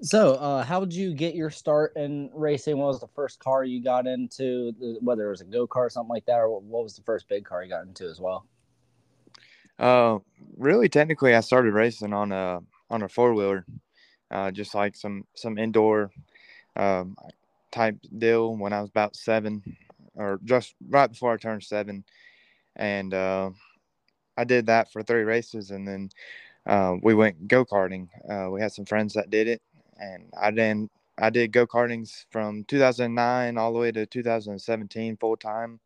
So, 0.00 0.34
uh, 0.34 0.62
how 0.62 0.80
did 0.80 0.94
you 0.94 1.12
get 1.12 1.34
your 1.34 1.50
start 1.50 1.96
in 1.96 2.30
racing? 2.32 2.78
What 2.78 2.86
was 2.86 3.00
the 3.00 3.08
first 3.08 3.40
car 3.40 3.64
you 3.64 3.82
got 3.82 4.06
into? 4.06 4.72
Whether 5.00 5.26
it 5.26 5.30
was 5.30 5.40
a 5.40 5.44
go 5.44 5.66
kart, 5.66 5.86
or 5.86 5.90
something 5.90 6.10
like 6.10 6.26
that, 6.26 6.36
or 6.36 6.60
what 6.60 6.84
was 6.84 6.94
the 6.94 7.02
first 7.02 7.28
big 7.28 7.44
car 7.44 7.64
you 7.64 7.70
got 7.70 7.84
into 7.84 8.08
as 8.08 8.20
well? 8.20 8.46
Uh, 9.78 10.18
really, 10.56 10.88
technically, 10.88 11.34
I 11.34 11.40
started 11.40 11.74
racing 11.74 12.12
on 12.12 12.30
a 12.30 12.60
on 12.90 13.02
a 13.02 13.08
four 13.08 13.34
wheeler 13.34 13.66
uh, 14.30 14.50
just 14.50 14.74
like 14.74 14.96
some 14.96 15.24
some 15.34 15.58
indoor 15.58 16.10
um, 16.76 17.16
type 17.70 17.96
deal 18.16 18.56
when 18.56 18.72
I 18.72 18.80
was 18.80 18.90
about 18.90 19.16
seven, 19.16 19.62
or 20.14 20.40
just 20.44 20.74
right 20.88 21.10
before 21.10 21.32
I 21.32 21.36
turned 21.36 21.62
seven, 21.62 22.04
and 22.76 23.14
uh, 23.14 23.50
I 24.36 24.44
did 24.44 24.66
that 24.66 24.92
for 24.92 25.02
three 25.02 25.22
races, 25.22 25.70
and 25.70 25.86
then 25.86 26.10
uh, 26.66 26.96
we 27.02 27.14
went 27.14 27.48
go 27.48 27.64
karting. 27.64 28.08
Uh, 28.28 28.50
we 28.50 28.60
had 28.60 28.72
some 28.72 28.84
friends 28.84 29.14
that 29.14 29.30
did 29.30 29.48
it, 29.48 29.62
and 29.98 30.30
I 30.38 30.50
then 30.50 30.90
I 31.18 31.30
did 31.30 31.52
go 31.52 31.66
kartings 31.66 32.26
from 32.30 32.64
2009 32.64 33.58
all 33.58 33.72
the 33.72 33.78
way 33.78 33.92
to 33.92 34.06
2017 34.06 35.16
full 35.16 35.36
time, 35.36 35.80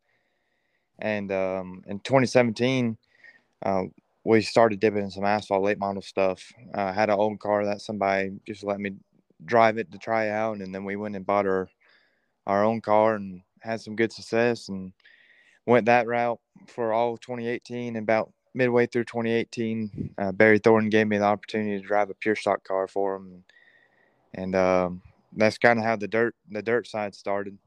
and 0.99 1.31
um, 1.31 1.83
in 1.87 1.99
2017. 1.99 2.97
We 4.23 4.41
started 4.41 4.79
dipping 4.79 5.03
in 5.03 5.11
some 5.11 5.25
asphalt 5.25 5.63
late 5.63 5.79
model 5.79 6.01
stuff. 6.01 6.53
I 6.73 6.81
uh, 6.81 6.93
had 6.93 7.09
an 7.09 7.19
old 7.19 7.39
car 7.39 7.65
that 7.65 7.81
somebody 7.81 8.33
just 8.47 8.63
let 8.63 8.79
me 8.79 8.93
drive 9.45 9.77
it 9.77 9.91
to 9.91 9.97
try 9.97 10.29
out, 10.29 10.57
and 10.57 10.73
then 10.73 10.85
we 10.85 10.95
went 10.95 11.15
and 11.15 11.25
bought 11.25 11.47
our 11.47 11.69
our 12.47 12.63
own 12.63 12.81
car 12.81 13.15
and 13.15 13.41
had 13.61 13.81
some 13.81 13.95
good 13.95 14.11
success 14.13 14.69
and 14.69 14.93
went 15.65 15.85
that 15.87 16.07
route 16.07 16.39
for 16.67 16.93
all 16.93 17.17
2018. 17.17 17.95
And 17.95 18.03
about 18.03 18.31
midway 18.53 18.85
through 18.85 19.05
2018, 19.05 20.15
uh, 20.17 20.31
Barry 20.31 20.59
Thornton 20.59 20.89
gave 20.89 21.07
me 21.07 21.17
the 21.17 21.25
opportunity 21.25 21.79
to 21.79 21.87
drive 21.87 22.09
a 22.09 22.15
pure 22.15 22.35
stock 22.35 22.63
car 22.63 22.87
for 22.87 23.15
him, 23.17 23.43
and 24.33 24.55
um, 24.55 25.01
that's 25.35 25.57
kind 25.57 25.79
of 25.79 25.85
how 25.85 25.95
the 25.95 26.07
dirt 26.07 26.35
the 26.49 26.61
dirt 26.61 26.87
side 26.87 27.15
started. 27.15 27.57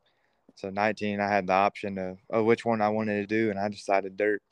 So 0.57 0.71
19, 0.71 1.21
I 1.21 1.29
had 1.29 1.47
the 1.47 1.53
option 1.53 1.99
of, 1.99 2.19
of 2.31 2.47
which 2.47 2.65
one 2.65 2.81
I 2.81 2.89
wanted 2.89 3.17
to 3.21 3.27
do, 3.27 3.51
and 3.51 3.59
I 3.59 3.69
decided 3.69 4.17
dirt. 4.17 4.43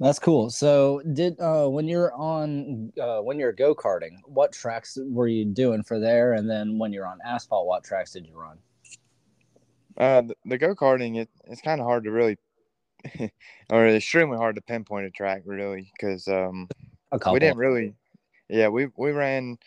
That's 0.00 0.20
cool. 0.20 0.48
So, 0.50 1.02
did 1.12 1.40
uh, 1.40 1.66
when 1.66 1.88
you're 1.88 2.14
on 2.14 2.92
uh, 3.00 3.18
when 3.18 3.38
you're 3.38 3.52
go 3.52 3.74
karting, 3.74 4.18
what 4.26 4.52
tracks 4.52 4.96
were 5.00 5.26
you 5.26 5.44
doing 5.44 5.82
for 5.82 5.98
there? 5.98 6.34
And 6.34 6.48
then 6.48 6.78
when 6.78 6.92
you're 6.92 7.06
on 7.06 7.18
asphalt, 7.24 7.66
what 7.66 7.82
tracks 7.82 8.12
did 8.12 8.26
you 8.26 8.38
run? 8.38 8.58
Uh, 9.96 10.22
the, 10.22 10.34
the 10.44 10.58
go 10.58 10.76
karting, 10.76 11.16
it, 11.16 11.28
it's 11.48 11.60
kind 11.60 11.80
of 11.80 11.86
hard 11.86 12.04
to 12.04 12.12
really, 12.12 12.38
or 13.70 13.88
extremely 13.88 14.36
hard 14.36 14.54
to 14.54 14.60
pinpoint 14.60 15.06
a 15.06 15.10
track 15.10 15.42
really, 15.44 15.90
because 15.98 16.28
um, 16.28 16.68
we 17.32 17.40
didn't 17.40 17.56
really, 17.56 17.94
yeah, 18.48 18.68
we 18.68 18.86
we 18.96 19.10
ran 19.10 19.58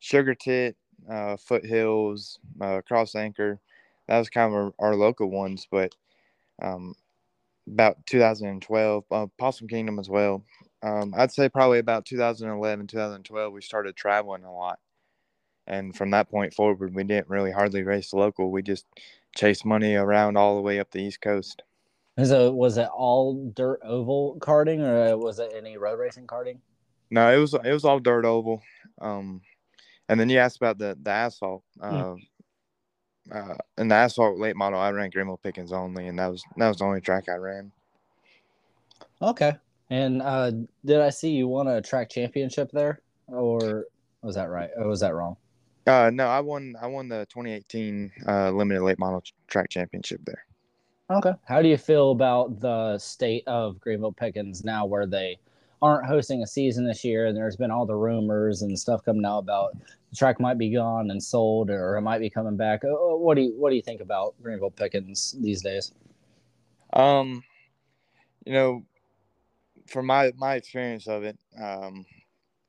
Sugar 0.00 0.34
Tit, 0.34 0.76
uh, 1.10 1.38
Foothills, 1.38 2.38
uh, 2.60 2.82
Cross 2.86 3.14
Anchor. 3.14 3.58
That 4.06 4.18
was 4.18 4.28
kind 4.28 4.52
of 4.52 4.54
our, 4.54 4.74
our 4.90 4.94
local 4.94 5.30
ones, 5.30 5.66
but 5.70 5.94
um, 6.60 6.94
about 7.72 8.04
2012, 8.06 9.04
uh, 9.10 9.26
Possum 9.38 9.68
Kingdom 9.68 9.98
as 9.98 10.08
well. 10.08 10.44
Um, 10.82 11.12
I'd 11.16 11.32
say 11.32 11.48
probably 11.48 11.78
about 11.78 12.04
2011, 12.06 12.86
2012, 12.86 13.52
we 13.52 13.60
started 13.62 13.96
traveling 13.96 14.44
a 14.44 14.52
lot. 14.52 14.78
And 15.66 15.94
from 15.94 16.10
that 16.12 16.30
point 16.30 16.54
forward, 16.54 16.94
we 16.94 17.04
didn't 17.04 17.28
really 17.28 17.52
hardly 17.52 17.82
race 17.82 18.12
local. 18.12 18.50
We 18.50 18.62
just 18.62 18.86
chased 19.36 19.64
money 19.64 19.94
around 19.94 20.36
all 20.36 20.56
the 20.56 20.62
way 20.62 20.80
up 20.80 20.90
the 20.90 21.02
East 21.02 21.20
Coast. 21.20 21.62
So 22.24 22.52
was 22.52 22.78
it 22.78 22.88
all 22.88 23.50
dirt 23.54 23.80
oval 23.84 24.38
karting 24.40 24.80
or 24.80 25.16
was 25.16 25.38
it 25.38 25.52
any 25.54 25.76
road 25.76 25.98
racing 25.98 26.26
karting? 26.26 26.58
No, 27.10 27.32
it 27.32 27.38
was 27.38 27.54
it 27.54 27.72
was 27.72 27.84
all 27.84 28.00
dirt 28.00 28.24
oval. 28.24 28.62
Um, 29.00 29.42
and 30.08 30.18
then 30.18 30.28
you 30.28 30.38
asked 30.38 30.56
about 30.56 30.78
the 30.78 30.98
the 31.00 31.10
asphalt. 31.10 31.62
Uh, 31.80 31.92
mm 31.92 32.27
uh, 33.32 33.54
in 33.76 33.88
the 33.88 33.94
asphalt 33.94 34.38
late 34.38 34.56
model, 34.56 34.78
I 34.78 34.90
ran 34.90 35.10
Greenville 35.10 35.40
Pickens 35.42 35.72
only, 35.72 36.06
and 36.08 36.18
that 36.18 36.30
was 36.30 36.42
that 36.56 36.68
was 36.68 36.78
the 36.78 36.84
only 36.84 37.00
track 37.00 37.28
I 37.28 37.36
ran. 37.36 37.72
Okay. 39.20 39.54
And 39.90 40.20
uh, 40.20 40.52
did 40.84 41.00
I 41.00 41.10
see 41.10 41.30
you 41.30 41.48
won 41.48 41.66
a 41.66 41.80
track 41.80 42.10
championship 42.10 42.70
there, 42.72 43.00
or 43.26 43.86
was 44.22 44.34
that 44.34 44.50
right? 44.50 44.70
Or 44.76 44.88
was 44.88 45.00
that 45.00 45.14
wrong? 45.14 45.36
Uh, 45.86 46.10
no, 46.12 46.26
I 46.26 46.40
won. 46.40 46.74
I 46.80 46.86
won 46.86 47.08
the 47.08 47.26
2018 47.30 48.12
uh, 48.26 48.50
limited 48.50 48.82
late 48.82 48.98
model 48.98 49.22
track 49.46 49.70
championship 49.70 50.20
there. 50.24 50.44
Okay. 51.10 51.32
How 51.44 51.62
do 51.62 51.68
you 51.68 51.78
feel 51.78 52.10
about 52.10 52.60
the 52.60 52.98
state 52.98 53.44
of 53.46 53.80
Greenville 53.80 54.12
Pickens 54.12 54.62
now, 54.64 54.84
where 54.84 55.06
they 55.06 55.38
aren't 55.80 56.06
hosting 56.06 56.42
a 56.42 56.46
season 56.46 56.84
this 56.86 57.04
year, 57.04 57.26
and 57.26 57.36
there's 57.36 57.56
been 57.56 57.70
all 57.70 57.86
the 57.86 57.94
rumors 57.94 58.62
and 58.62 58.78
stuff 58.78 59.04
coming 59.04 59.24
out 59.24 59.38
about 59.38 59.76
the 60.10 60.16
track 60.16 60.40
might 60.40 60.58
be 60.58 60.70
gone 60.70 61.10
and 61.10 61.22
sold, 61.22 61.70
or 61.70 61.96
it 61.96 62.02
might 62.02 62.18
be 62.18 62.30
coming 62.30 62.56
back. 62.56 62.84
Uh, 62.84 62.88
uh, 62.88 63.16
what 63.16 63.36
do 63.36 63.42
you 63.42 63.54
What 63.56 63.70
do 63.70 63.76
you 63.76 63.82
think 63.82 64.00
about 64.00 64.34
Greenville 64.42 64.70
Pickens 64.70 65.34
these 65.40 65.62
days? 65.62 65.92
Um, 66.92 67.42
you 68.44 68.52
know, 68.52 68.84
from 69.86 70.06
my 70.06 70.32
my 70.36 70.54
experience 70.54 71.06
of 71.06 71.24
it, 71.24 71.38
um, 71.60 72.04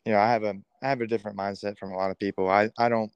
you 0.06 0.12
know, 0.12 0.20
I 0.20 0.32
have 0.32 0.44
a 0.44 0.56
I 0.82 0.90
have 0.90 1.02
a 1.02 1.08
different 1.08 1.38
mindset 1.38 1.78
from 1.78 1.92
a 1.92 1.98
lot 1.98 2.12
of 2.12 2.20
people. 2.20 2.50
I 2.50 2.70
I 2.78 2.90
don't 2.90 3.12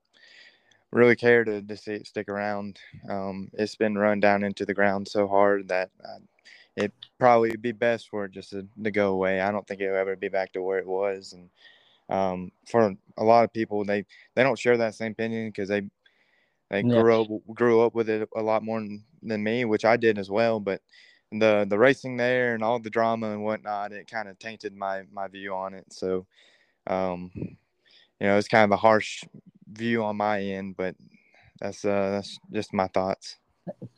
really 0.92 1.16
care 1.16 1.44
to, 1.44 1.62
to 1.62 1.76
see 1.76 1.94
it 1.94 2.08
stick 2.08 2.30
around. 2.30 2.80
Um, 3.10 3.50
it's 3.54 3.76
been 3.76 3.98
run 3.98 4.20
down 4.20 4.44
into 4.44 4.66
the 4.66 4.74
ground 4.74 5.08
so 5.08 5.28
hard 5.28 5.68
that 5.70 5.90
I, 6.06 6.18
it 6.75 6.94
probably 7.20 7.51
would 7.51 7.62
be 7.62 7.72
best 7.74 8.10
for 8.10 8.25
it 8.25 8.32
just 8.32 8.51
to, 8.51 8.68
to 8.84 8.92
go 8.92 9.12
away. 9.13 9.42
I 9.42 9.51
don't 9.51 9.68
think 9.68 9.82
it'll 9.82 9.98
ever 9.98 10.15
be 10.15 10.30
back 10.30 10.53
to 10.53 10.62
where 10.63 10.80
it 10.80 10.88
was. 10.88 11.34
And 11.34 11.50
um, 12.10 12.51
for 12.70 12.96
a 13.18 13.24
lot 13.24 13.46
of 13.46 13.53
people, 13.53 13.86
they 13.86 14.06
they 14.36 14.44
don't 14.44 14.60
share 14.60 14.77
that 14.77 14.96
same 14.96 15.13
opinion 15.13 15.50
because 15.50 15.70
they 15.70 15.84
they 16.70 16.84
Yeah. 16.84 17.03
grew 17.03 17.22
up 17.22 17.27
grew 17.56 17.82
up 17.82 17.96
with 17.96 18.10
it 18.10 18.30
a 18.36 18.42
lot 18.44 18.63
more 18.63 18.80
than, 18.82 19.06
than 19.24 19.44
me, 19.44 19.65
which 19.65 19.86
I 19.86 19.98
did 19.98 20.20
as 20.20 20.32
well. 20.32 20.60
But 20.60 20.82
the 21.32 21.65
the 21.70 21.80
racing 21.80 22.18
there 22.18 22.56
and 22.56 22.63
all 22.63 22.80
the 22.80 22.89
drama 22.92 23.32
and 23.32 23.44
whatnot, 23.44 23.94
it 23.94 24.10
kind 24.12 24.30
of 24.30 24.39
tainted 24.39 24.75
my 24.75 25.03
my 25.12 25.27
view 25.30 25.53
on 25.56 25.74
it. 25.75 25.94
So, 25.94 26.27
um, 26.88 27.32
you 27.36 28.27
know, 28.27 28.38
it's 28.38 28.48
kind 28.50 28.65
of 28.65 28.72
a 28.72 28.77
harsh 28.82 29.24
view 29.70 30.03
on 30.03 30.18
my 30.18 30.42
end, 30.42 30.77
but 30.77 30.96
that's 31.62 31.86
uh 31.86 32.12
that's 32.12 32.39
just 32.53 32.74
my 32.74 32.88
thoughts. 32.88 33.38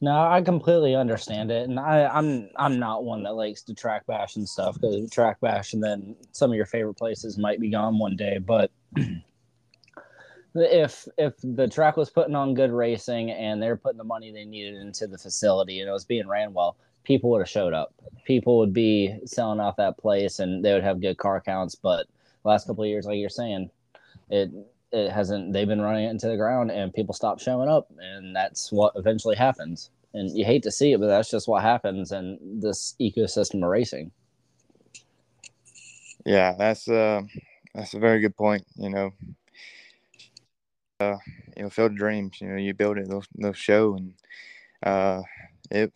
No, 0.02 0.28
I 0.28 0.42
completely 0.42 0.94
understand 0.96 1.50
it, 1.50 1.68
and 1.68 1.80
I, 1.80 2.06
I'm 2.06 2.50
I'm 2.56 2.78
not 2.78 3.04
one 3.04 3.24
that 3.24 3.34
likes 3.34 3.64
to 3.64 3.74
track 3.74 4.06
bash 4.06 4.36
and 4.36 4.48
stuff 4.48 4.76
because 4.80 5.10
track 5.10 5.40
bash, 5.42 5.74
and 5.74 5.84
then 5.84 6.16
some 6.32 6.52
of 6.52 6.56
your 6.56 6.68
favorite 6.68 6.96
places 6.96 7.38
might 7.38 7.60
be 7.60 7.72
gone 7.72 7.98
one 7.98 8.16
day. 8.16 8.38
But 8.38 8.70
if 10.56 11.08
if 11.18 11.34
the 11.44 11.68
track 11.68 11.98
was 11.98 12.12
putting 12.12 12.36
on 12.36 12.54
good 12.54 12.72
racing 12.72 13.32
and 13.32 13.62
they're 13.62 13.78
putting 13.78 13.98
the 13.98 14.04
money 14.04 14.32
they 14.32 14.46
needed 14.46 14.76
into 14.76 15.08
the 15.08 15.18
facility 15.18 15.80
and 15.80 15.90
it 15.90 15.94
was 15.94 16.06
being 16.06 16.28
ran 16.28 16.54
well, 16.54 16.78
people 17.04 17.32
would 17.32 17.42
have 17.42 17.50
showed 17.50 17.74
up. 17.74 17.94
People 18.26 18.60
would 18.60 18.74
be 18.74 19.18
selling 19.26 19.60
out 19.60 19.78
that 19.78 19.98
place, 19.98 20.38
and 20.40 20.64
they 20.64 20.74
would 20.74 20.84
have 20.84 21.02
good 21.02 21.18
car 21.18 21.42
counts. 21.42 21.74
But 21.74 22.06
last 22.44 22.68
couple 22.68 22.84
of 22.84 22.90
years, 22.90 23.06
like 23.06 23.18
you're 23.18 23.30
saying, 23.30 23.72
it 24.30 24.52
it 24.92 25.12
hasn't 25.12 25.54
they've 25.54 25.68
been 25.68 25.82
running 25.82 26.06
it 26.06 26.12
into 26.12 26.28
the 26.28 26.38
ground 26.38 26.72
and 26.72 26.94
people 26.94 27.14
stop 27.14 27.40
showing 27.40 27.70
up 27.70 27.92
and 28.00 28.36
that's 28.36 28.72
what 28.72 28.94
eventually 28.96 29.36
happens 29.36 29.90
and 30.14 30.36
you 30.38 30.46
hate 30.46 30.64
to 30.64 30.72
see 30.72 30.94
it 30.94 31.00
but 31.00 31.08
that's 31.08 31.30
just 31.30 31.48
what 31.48 31.62
happens 31.64 32.12
in 32.12 32.40
this 32.62 32.96
ecosystem 33.02 33.64
of 33.64 33.70
racing 33.70 34.12
Yeah, 36.26 36.54
that's 36.58 36.88
uh 36.88 37.22
that's 37.74 37.94
a 37.94 38.00
very 38.00 38.20
good 38.22 38.36
point. 38.36 38.66
You 38.76 38.90
know, 38.90 39.12
uh, 41.00 41.18
you 41.56 41.64
know, 41.64 41.70
Field 41.70 41.92
of 41.92 41.98
Dreams. 41.98 42.40
You 42.42 42.50
know, 42.50 42.58
you 42.58 42.74
build 42.74 42.98
it, 42.98 43.08
they'll 43.10 43.24
they'll 43.38 43.54
show, 43.54 43.96
and 43.96 44.14
uh, 44.84 45.22
it 45.72 45.94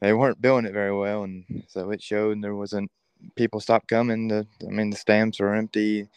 they 0.00 0.12
weren't 0.12 0.40
building 0.40 0.66
it 0.66 0.72
very 0.72 0.96
well, 0.96 1.24
and 1.24 1.64
so 1.68 1.90
it 1.90 2.02
showed. 2.02 2.32
And 2.32 2.44
there 2.44 2.54
wasn't 2.54 2.90
people 3.34 3.60
stopped 3.60 3.88
coming. 3.88 4.28
The 4.28 4.46
I 4.66 4.70
mean, 4.70 4.90
the 4.90 4.96
stamps 4.96 5.40
were 5.40 5.54
empty. 5.54 6.08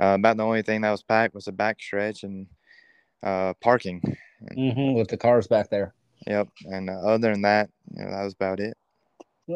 Uh, 0.00 0.14
about 0.14 0.36
the 0.36 0.44
only 0.44 0.62
thing 0.62 0.80
that 0.80 0.90
was 0.90 1.02
packed 1.02 1.34
was 1.34 1.46
a 1.48 1.52
backstretch 1.52 2.22
and 2.22 2.46
uh, 3.22 3.52
parking. 3.60 4.00
mm-hmm, 4.56 4.94
with 4.94 5.08
the 5.08 5.16
cars 5.16 5.46
back 5.46 5.68
there 5.70 5.94
Yep, 6.26 6.48
and 6.66 6.90
uh, 6.90 7.00
other 7.00 7.32
than 7.32 7.42
that, 7.42 7.70
you 7.94 8.04
know, 8.04 8.10
that 8.10 8.24
was 8.24 8.34
about 8.34 8.60
it. 8.60 8.76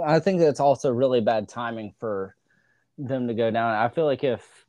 i 0.05 0.19
think 0.19 0.41
that's 0.41 0.61
also 0.61 0.91
really 0.91 1.21
bad 1.21 1.49
timing 1.49 1.95
for 2.01 2.35
them 2.99 3.29
to 3.29 3.35
go 3.35 3.51
down 3.51 3.75
i 3.75 3.89
feel 3.89 4.05
like 4.07 4.25
if 4.25 4.65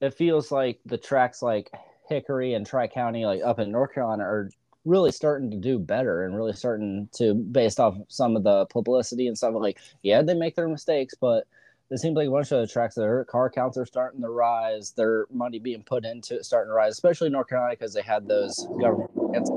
it 0.00 0.14
feels 0.14 0.50
like 0.50 0.80
the 0.86 0.98
tracks 0.98 1.42
like 1.42 1.70
hickory 2.08 2.54
and 2.54 2.66
tri 2.66 2.86
county 2.86 3.24
like 3.24 3.42
up 3.42 3.58
in 3.58 3.70
north 3.70 3.92
carolina 3.94 4.22
are 4.22 4.50
really 4.84 5.12
starting 5.12 5.50
to 5.50 5.56
do 5.56 5.78
better 5.78 6.24
and 6.24 6.36
really 6.36 6.52
starting 6.52 7.08
to 7.12 7.32
based 7.34 7.80
off 7.80 7.96
some 8.08 8.36
of 8.36 8.42
the 8.42 8.66
publicity 8.66 9.28
and 9.28 9.36
stuff 9.38 9.54
like 9.54 9.78
yeah 10.02 10.20
they 10.20 10.34
make 10.34 10.54
their 10.54 10.68
mistakes 10.68 11.14
but 11.18 11.46
it 11.90 11.98
seems 11.98 12.16
like 12.16 12.28
a 12.28 12.30
bunch 12.30 12.50
of 12.52 12.60
the 12.60 12.66
tracks 12.66 12.94
their 12.94 13.24
car 13.24 13.50
counts 13.50 13.76
are 13.76 13.86
starting 13.86 14.20
to 14.20 14.28
rise 14.28 14.92
their 14.92 15.26
money 15.30 15.58
being 15.58 15.82
put 15.82 16.04
into 16.04 16.36
it 16.36 16.44
starting 16.44 16.70
to 16.70 16.74
rise 16.74 16.92
especially 16.92 17.28
north 17.28 17.48
carolina 17.48 17.74
because 17.74 17.92
they 17.94 18.02
had 18.02 18.26
those 18.26 18.66
government 18.80 19.10
grants. 19.14 19.50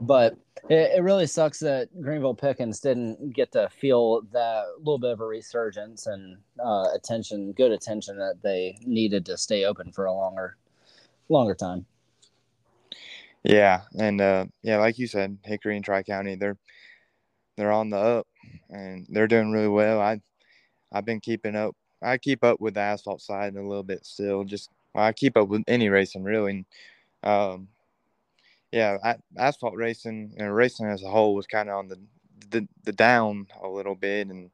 but 0.00 0.36
it, 0.68 0.92
it 0.96 1.02
really 1.02 1.26
sucks 1.26 1.58
that 1.60 1.88
greenville 2.00 2.34
pickens 2.34 2.80
didn't 2.80 3.34
get 3.34 3.52
to 3.52 3.68
feel 3.68 4.22
that 4.32 4.64
little 4.78 4.98
bit 4.98 5.10
of 5.10 5.20
a 5.20 5.26
resurgence 5.26 6.06
and 6.06 6.36
uh, 6.64 6.88
attention 6.94 7.52
good 7.52 7.72
attention 7.72 8.16
that 8.16 8.36
they 8.42 8.78
needed 8.84 9.26
to 9.26 9.36
stay 9.36 9.64
open 9.64 9.92
for 9.92 10.06
a 10.06 10.12
longer 10.12 10.56
longer 11.28 11.54
time 11.54 11.84
Yeah, 13.44 13.82
and 13.98 14.20
uh, 14.20 14.46
yeah, 14.62 14.78
like 14.78 14.98
you 14.98 15.08
said, 15.08 15.38
Hickory 15.42 15.74
and 15.74 15.84
Tri 15.84 16.04
County, 16.04 16.36
they're 16.36 16.56
they're 17.56 17.72
on 17.72 17.90
the 17.90 17.96
up, 17.96 18.26
and 18.70 19.06
they're 19.10 19.26
doing 19.26 19.50
really 19.50 19.68
well. 19.68 20.00
I 20.00 20.20
I've 20.92 21.04
been 21.04 21.20
keeping 21.20 21.56
up. 21.56 21.74
I 22.02 22.18
keep 22.18 22.44
up 22.44 22.60
with 22.60 22.74
the 22.74 22.80
asphalt 22.80 23.20
side 23.20 23.54
a 23.54 23.62
little 23.62 23.82
bit 23.82 24.04
still. 24.04 24.44
Just 24.44 24.70
I 24.94 25.12
keep 25.12 25.36
up 25.36 25.48
with 25.48 25.62
any 25.66 25.88
racing 25.88 26.24
really. 26.24 26.50
And, 26.50 26.64
um, 27.22 27.68
yeah, 28.72 28.98
I, 29.02 29.16
asphalt 29.36 29.74
racing 29.76 30.34
and 30.38 30.54
racing 30.54 30.86
as 30.86 31.02
a 31.02 31.10
whole 31.10 31.34
was 31.34 31.46
kind 31.46 31.68
of 31.68 31.76
on 31.76 31.88
the, 31.88 31.98
the 32.50 32.68
the 32.84 32.92
down 32.92 33.46
a 33.62 33.68
little 33.68 33.94
bit, 33.94 34.28
and 34.28 34.50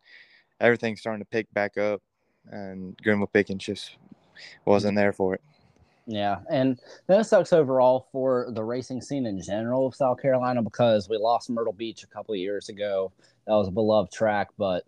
everything's 0.60 1.00
starting 1.00 1.22
to 1.22 1.28
pick 1.28 1.52
back 1.52 1.78
up. 1.78 2.02
And 2.50 2.96
Greenville 3.02 3.28
Pickens 3.28 3.64
just 3.64 3.96
wasn't 4.64 4.96
there 4.96 5.12
for 5.12 5.34
it. 5.34 5.42
Yeah, 6.06 6.38
and 6.50 6.80
that 7.06 7.26
sucks 7.26 7.52
overall 7.52 8.08
for 8.10 8.48
the 8.52 8.64
racing 8.64 9.02
scene 9.02 9.26
in 9.26 9.42
general 9.42 9.86
of 9.86 9.94
South 9.94 10.20
Carolina 10.22 10.62
because 10.62 11.08
we 11.08 11.18
lost 11.18 11.50
Myrtle 11.50 11.72
Beach 11.72 12.02
a 12.02 12.06
couple 12.06 12.32
of 12.32 12.40
years 12.40 12.70
ago. 12.70 13.12
That 13.46 13.52
was 13.52 13.68
a 13.68 13.72
beloved 13.72 14.10
track, 14.10 14.48
but 14.56 14.84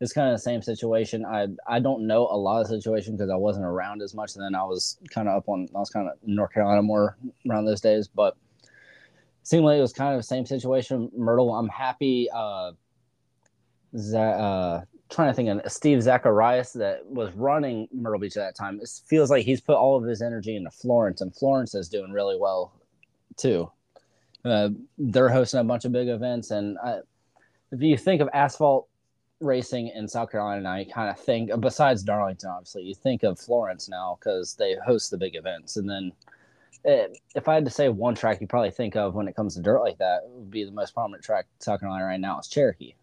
it's 0.00 0.12
kind 0.12 0.28
of 0.28 0.34
the 0.34 0.42
same 0.42 0.62
situation. 0.62 1.24
I 1.24 1.48
I 1.66 1.80
don't 1.80 2.06
know 2.06 2.26
a 2.30 2.36
lot 2.36 2.60
of 2.60 2.66
situations 2.66 3.18
because 3.18 3.30
I 3.30 3.36
wasn't 3.36 3.66
around 3.66 4.02
as 4.02 4.14
much, 4.14 4.34
and 4.34 4.44
then 4.44 4.54
I 4.54 4.64
was 4.64 4.98
kind 5.10 5.28
of 5.28 5.36
up 5.36 5.48
on 5.48 5.68
I 5.74 5.78
was 5.78 5.90
kind 5.90 6.08
of 6.08 6.14
North 6.24 6.52
Carolina 6.52 6.82
more 6.82 7.16
around 7.48 7.64
those 7.64 7.80
days, 7.80 8.08
but 8.08 8.36
seemed 9.42 9.64
like 9.64 9.78
it 9.78 9.82
was 9.82 9.92
kind 9.92 10.14
of 10.14 10.18
the 10.18 10.26
same 10.26 10.46
situation. 10.46 11.10
Myrtle, 11.16 11.54
I'm 11.54 11.68
happy. 11.68 12.28
Uh, 12.34 12.72
that 13.92 14.18
uh, 14.18 14.82
trying 15.10 15.30
to 15.30 15.34
think 15.34 15.48
of 15.48 15.72
Steve 15.72 16.02
Zacharias 16.02 16.72
that 16.72 17.06
was 17.06 17.32
running 17.34 17.88
Myrtle 17.92 18.18
Beach 18.18 18.36
at 18.36 18.40
that 18.40 18.56
time. 18.56 18.80
It 18.82 18.90
feels 19.06 19.30
like 19.30 19.44
he's 19.44 19.60
put 19.60 19.76
all 19.76 19.96
of 19.96 20.04
his 20.04 20.20
energy 20.20 20.56
into 20.56 20.70
Florence, 20.70 21.20
and 21.20 21.34
Florence 21.34 21.74
is 21.74 21.88
doing 21.88 22.10
really 22.10 22.36
well 22.38 22.72
too. 23.36 23.70
Uh, 24.44 24.70
they're 24.98 25.28
hosting 25.28 25.60
a 25.60 25.64
bunch 25.64 25.84
of 25.84 25.92
big 25.92 26.08
events, 26.08 26.50
and 26.50 26.76
I, 26.84 26.98
if 27.70 27.80
you 27.80 27.96
think 27.96 28.20
of 28.20 28.28
asphalt 28.34 28.88
racing 29.40 29.88
in 29.94 30.08
South 30.08 30.30
Carolina 30.30 30.62
now, 30.62 30.76
you 30.76 30.86
kind 30.86 31.10
of 31.10 31.18
think 31.20 31.50
besides 31.60 32.02
Darlington, 32.02 32.50
obviously, 32.50 32.82
you 32.84 32.94
think 32.94 33.22
of 33.24 33.38
Florence 33.40 33.88
now 33.88 34.18
because 34.20 34.54
they 34.56 34.76
host 34.84 35.10
the 35.10 35.18
big 35.18 35.36
events, 35.36 35.76
and 35.76 35.88
then. 35.88 36.12
eh, 36.86 37.08
If 37.34 37.48
I 37.48 37.54
had 37.54 37.64
to 37.66 37.70
say 37.70 37.88
one 37.88 38.14
track 38.14 38.40
you 38.40 38.46
probably 38.46 38.70
think 38.70 38.96
of 38.96 39.14
when 39.14 39.28
it 39.28 39.36
comes 39.36 39.54
to 39.56 39.62
dirt 39.62 39.80
like 39.82 39.98
that, 39.98 40.22
it 40.24 40.30
would 40.30 40.50
be 40.50 40.64
the 40.64 40.72
most 40.72 40.94
prominent 40.94 41.24
track 41.24 41.46
in 41.54 41.60
South 41.60 41.80
Carolina 41.80 42.04
right 42.06 42.20
now 42.20 42.38
is 42.40 42.48
Cherokee 42.48 42.94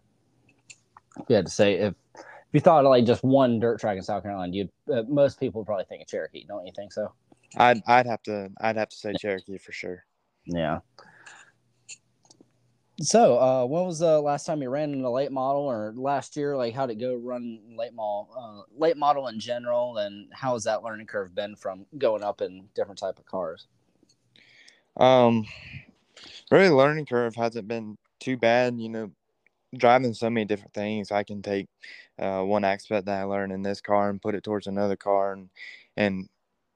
if 1.17 1.25
you 1.29 1.35
had 1.35 1.45
to 1.45 1.51
say 1.51 1.75
if 1.75 1.93
if 2.13 2.55
you 2.55 2.59
thought 2.59 2.83
of 2.85 2.89
like 2.89 3.05
just 3.05 3.23
one 3.23 3.59
dirt 3.59 3.79
track 3.79 3.97
in 3.97 4.03
South 4.03 4.23
Carolina, 4.23 4.53
you 4.53 4.69
uh, 4.93 5.03
most 5.07 5.39
people 5.39 5.63
probably 5.65 5.85
think 5.85 6.01
of 6.01 6.07
Cherokee, 6.07 6.45
don't 6.47 6.65
you 6.65 6.73
think 6.75 6.91
so? 6.93 7.13
I'd 7.55 7.81
I'd 7.88 8.07
have 8.07 8.23
to 8.23 8.51
I'd 8.59 8.77
have 8.77 8.89
to 8.89 8.95
say 8.97 9.15
Cherokee 9.15 9.57
for 9.57 9.71
sure. 9.71 10.05
Yeah. 10.45 10.79
So, 13.01 13.39
uh, 13.39 13.65
when 13.65 13.86
was 13.86 13.98
the 13.98 14.22
last 14.22 14.46
time 14.46 14.62
you 14.62 14.70
ran 14.70 14.93
in 14.93 15.03
a 15.03 15.12
late 15.12 15.31
model, 15.31 15.63
or 15.63 15.91
last 15.96 16.38
year? 16.38 16.55
Like, 16.55 16.75
how 16.75 16.86
did 16.86 16.98
it 16.98 17.01
go 17.01 17.15
run 17.15 17.60
late 17.75 17.93
model, 17.93 18.29
uh, 18.38 18.62
late 18.77 18.96
model 18.96 19.27
in 19.27 19.39
general, 19.39 19.98
and 19.98 20.31
how 20.31 20.53
has 20.53 20.63
that 20.65 20.84
learning 20.84 21.08
curve 21.08 21.34
been 21.34 21.55
from 21.55 21.88
going 21.98 22.22
up 22.22 22.41
in 22.41 22.67
different 22.75 23.00
type 23.00 23.17
of 23.17 23.25
cars? 23.25 23.67
Um, 24.98 25.48
really, 26.51 26.70
learning 26.70 27.08
curve 27.08 27.36
hasn't 27.36 27.67
been 27.67 27.98
too 28.20 28.38
bad. 28.38 28.79
You 28.79 28.89
know, 28.89 29.12
driving 29.75 30.13
so 30.13 30.29
many 30.29 30.46
different 30.46 30.74
things, 30.74 31.12
I 31.12 31.24
can 31.24 31.41
take 31.41 31.67
uh, 32.20 32.43
one 32.43 32.63
aspect 32.63 33.08
that 33.08 33.20
I 33.20 33.24
learned 33.24 33.51
in 33.51 33.63
this 33.63 33.81
car 33.81 34.12
and 34.12 34.22
put 34.22 34.36
it 34.36 34.43
towards 34.43 34.67
another 34.67 34.96
car, 34.96 35.34
and 35.34 35.50
and 35.98 36.29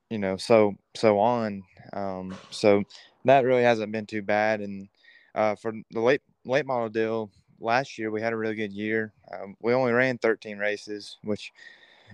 you 0.09 0.17
know, 0.17 0.37
so 0.37 0.75
so 0.95 1.19
on. 1.19 1.61
Um, 1.93 2.35
so 2.49 2.83
that 3.25 3.45
really 3.45 3.63
hasn't 3.63 3.91
been 3.91 4.07
too 4.07 4.23
bad. 4.23 4.61
And 4.61 4.87
uh, 5.35 5.55
for 5.55 5.73
the 5.91 6.01
late 6.01 6.21
late 6.45 6.65
model 6.65 6.89
deal 6.89 7.31
last 7.59 7.99
year, 7.99 8.11
we 8.11 8.21
had 8.21 8.33
a 8.33 8.37
really 8.37 8.55
good 8.55 8.73
year. 8.73 9.13
Um, 9.33 9.55
we 9.61 9.73
only 9.73 9.93
ran 9.93 10.17
13 10.19 10.57
races, 10.57 11.17
which 11.23 11.53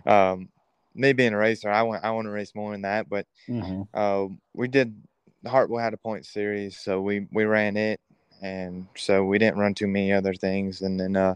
um, 0.05 0.49
me 0.95 1.13
being 1.13 1.33
a 1.33 1.37
racer, 1.37 1.69
I 1.69 1.83
want 1.83 2.03
I 2.03 2.11
want 2.11 2.27
to 2.27 2.31
race 2.31 2.55
more 2.55 2.71
than 2.73 2.83
that, 2.83 3.09
but 3.09 3.27
Mm-hmm. 3.49 3.83
uh, 3.93 4.27
we 4.53 4.67
did 4.67 4.95
the 5.43 5.49
Hartwell 5.49 5.83
had 5.83 5.93
a 5.93 5.97
point 5.97 6.25
series, 6.25 6.77
so 6.77 7.01
we 7.01 7.27
we 7.31 7.45
ran 7.45 7.77
it, 7.77 8.01
and 8.41 8.87
so 8.95 9.23
we 9.25 9.39
didn't 9.39 9.59
run 9.59 9.73
too 9.75 9.87
many 9.87 10.11
other 10.11 10.33
things. 10.33 10.81
And 10.81 10.99
then 10.99 11.15
uh, 11.15 11.35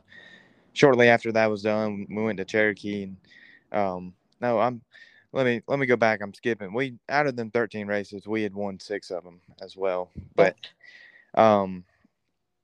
shortly 0.73 1.09
after 1.09 1.31
that 1.33 1.49
was 1.49 1.63
done, 1.63 2.07
we 2.09 2.23
went 2.23 2.37
to 2.37 2.45
Cherokee. 2.45 3.03
And 3.03 3.17
um, 3.71 4.13
no, 4.41 4.59
I'm 4.59 4.81
let 5.33 5.45
me 5.45 5.61
let 5.67 5.79
me 5.79 5.85
go 5.85 5.95
back. 5.97 6.21
I'm 6.21 6.33
skipping. 6.33 6.73
We 6.73 6.95
out 7.09 7.27
of 7.27 7.35
them 7.35 7.51
13 7.51 7.87
races, 7.87 8.27
we 8.27 8.43
had 8.43 8.53
won 8.55 8.79
six 8.79 9.11
of 9.11 9.23
them 9.23 9.41
as 9.61 9.75
well. 9.77 10.11
But 10.35 10.55
um, 11.35 11.83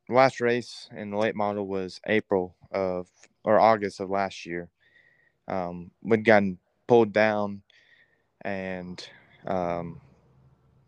last 0.10 0.42
race 0.42 0.90
in 0.96 1.12
the 1.12 1.18
late 1.18 1.36
model 1.36 1.68
was 1.68 2.00
April 2.08 2.56
of 2.72 3.08
or 3.44 3.60
August 3.60 4.00
of 4.00 4.10
last 4.10 4.46
year. 4.46 4.70
Um, 5.48 5.92
we'd 6.02 6.26
gotten 6.26 6.58
pulled 6.88 7.14
down, 7.14 7.62
and 8.44 9.06
um, 9.46 10.00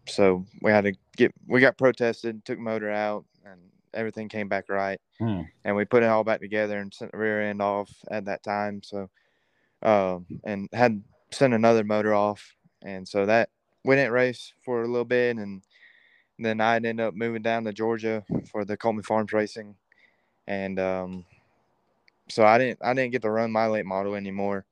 so 0.08 0.46
we 0.62 0.72
had 0.72 0.86
to 0.86 0.94
get 1.18 1.34
we 1.48 1.62
got 1.62 1.78
protested, 1.78 2.46
took 2.46 2.60
motor 2.60 2.92
out, 2.92 3.26
and 3.46 3.60
everything 3.94 4.30
came 4.30 4.48
back 4.48 4.70
right. 4.70 5.00
Hmm. 5.20 5.42
And 5.66 5.76
we 5.76 5.86
put 5.86 6.04
it 6.04 6.10
all 6.10 6.24
back 6.24 6.40
together 6.40 6.80
and 6.80 6.94
sent 6.94 7.12
the 7.12 7.18
rear 7.18 7.42
end 7.42 7.62
off 7.62 7.90
at 8.10 8.26
that 8.26 8.44
time. 8.44 8.82
So, 8.84 9.10
um, 9.82 10.26
and 10.44 10.70
had 10.74 11.04
sent 11.32 11.54
another 11.54 11.84
motor 11.84 12.14
off, 12.14 12.56
and 12.84 13.08
so 13.08 13.26
that 13.26 13.50
we 13.84 13.96
didn't 13.96 14.14
race 14.14 14.54
for 14.64 14.84
a 14.84 14.88
little 14.88 15.06
bit, 15.06 15.38
and 15.38 15.62
then 16.40 16.62
I 16.62 16.76
ended 16.76 17.00
up 17.00 17.14
moving 17.14 17.42
down 17.42 17.64
to 17.66 17.74
Georgia 17.74 18.24
for 18.52 18.66
the 18.66 18.78
Coleman 18.78 19.04
Farms 19.04 19.34
Racing, 19.34 19.76
and 20.48 20.80
um, 20.80 21.26
so 22.30 22.46
I 22.46 22.58
didn't 22.58 22.80
I 22.84 22.94
didn't 22.94 23.12
get 23.12 23.22
to 23.24 23.30
run 23.30 23.52
my 23.52 23.68
late 23.68 23.86
model 23.86 24.16
anymore, 24.16 24.66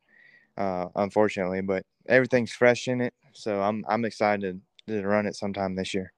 uh, 0.57 0.87
unfortunately. 0.95 1.61
But 1.61 1.85
everything's 2.07 2.51
fresh 2.51 2.87
in 2.87 3.01
it, 3.01 3.13
so 3.33 3.61
I'm 3.61 3.85
I'm 3.87 4.05
excited 4.05 4.59
to 4.87 5.05
run 5.05 5.25
it 5.27 5.35
sometime 5.35 5.75
this 5.75 5.93
year. 5.93 6.11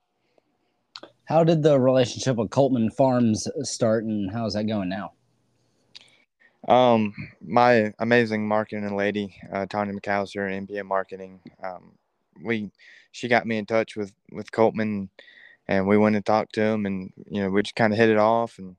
How 1.25 1.43
did 1.43 1.63
the 1.63 1.79
relationship 1.79 2.37
with 2.37 2.49
Coleman 2.49 2.91
Farms 2.91 3.47
start, 3.61 4.05
and 4.05 4.31
how's 4.31 4.53
that 4.53 4.65
going 4.65 4.89
now? 4.89 5.13
Um, 6.67 7.13
my 7.45 7.93
amazing 7.99 8.47
marketing 8.47 8.95
lady, 8.95 9.35
uh, 9.51 9.65
Tanya 9.65 9.93
McAllister, 9.93 10.49
NPM 10.49 10.85
Marketing. 10.85 11.39
Um, 11.61 11.93
we 12.41 12.71
she 13.11 13.27
got 13.27 13.45
me 13.45 13.57
in 13.57 13.65
touch 13.65 13.95
with 13.95 14.13
with 14.31 14.51
Coltman, 14.51 15.09
and 15.67 15.87
we 15.87 15.97
went 15.97 16.15
and 16.15 16.25
talked 16.25 16.53
to 16.55 16.61
him, 16.61 16.85
and 16.85 17.11
you 17.29 17.41
know 17.41 17.49
we 17.49 17.61
just 17.61 17.75
kind 17.75 17.93
of 17.93 17.99
hit 17.99 18.09
it 18.09 18.17
off, 18.17 18.57
and 18.59 18.75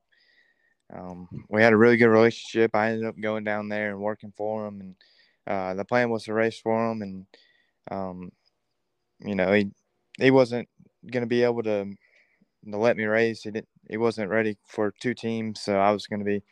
um, 0.93 1.29
we 1.49 1.63
had 1.63 1.73
a 1.73 1.77
really 1.77 1.97
good 1.97 2.09
relationship. 2.09 2.75
I 2.75 2.91
ended 2.91 3.07
up 3.07 3.19
going 3.19 3.45
down 3.45 3.69
there 3.69 3.91
and 3.91 4.01
working 4.01 4.33
for 4.37 4.67
him, 4.67 4.81
and 4.81 4.95
uh, 5.47 5.75
the 5.75 5.85
plan 5.85 6.11
was 6.11 6.25
to 6.25 6.35
race 6.35 6.59
for 6.59 6.91
him, 6.91 7.03
and 7.03 7.27
um, 7.91 8.33
you 9.21 9.35
know 9.35 9.53
he 9.53 9.71
he 10.19 10.31
wasn't 10.31 10.69
going 11.11 11.23
to 11.23 11.29
be 11.29 11.43
able 11.43 11.63
to 11.63 11.87
to 12.71 12.77
let 12.77 12.97
me 12.97 13.05
race. 13.05 13.43
He 13.43 13.51
didn't. 13.51 13.69
He 13.89 13.97
wasn't 13.97 14.31
ready 14.31 14.57
for 14.67 14.93
two 15.01 15.15
teams, 15.15 15.61
so 15.61 15.79
I 15.79 15.91
was 15.91 16.07
going 16.07 16.21
to 16.21 16.25
be 16.25 16.43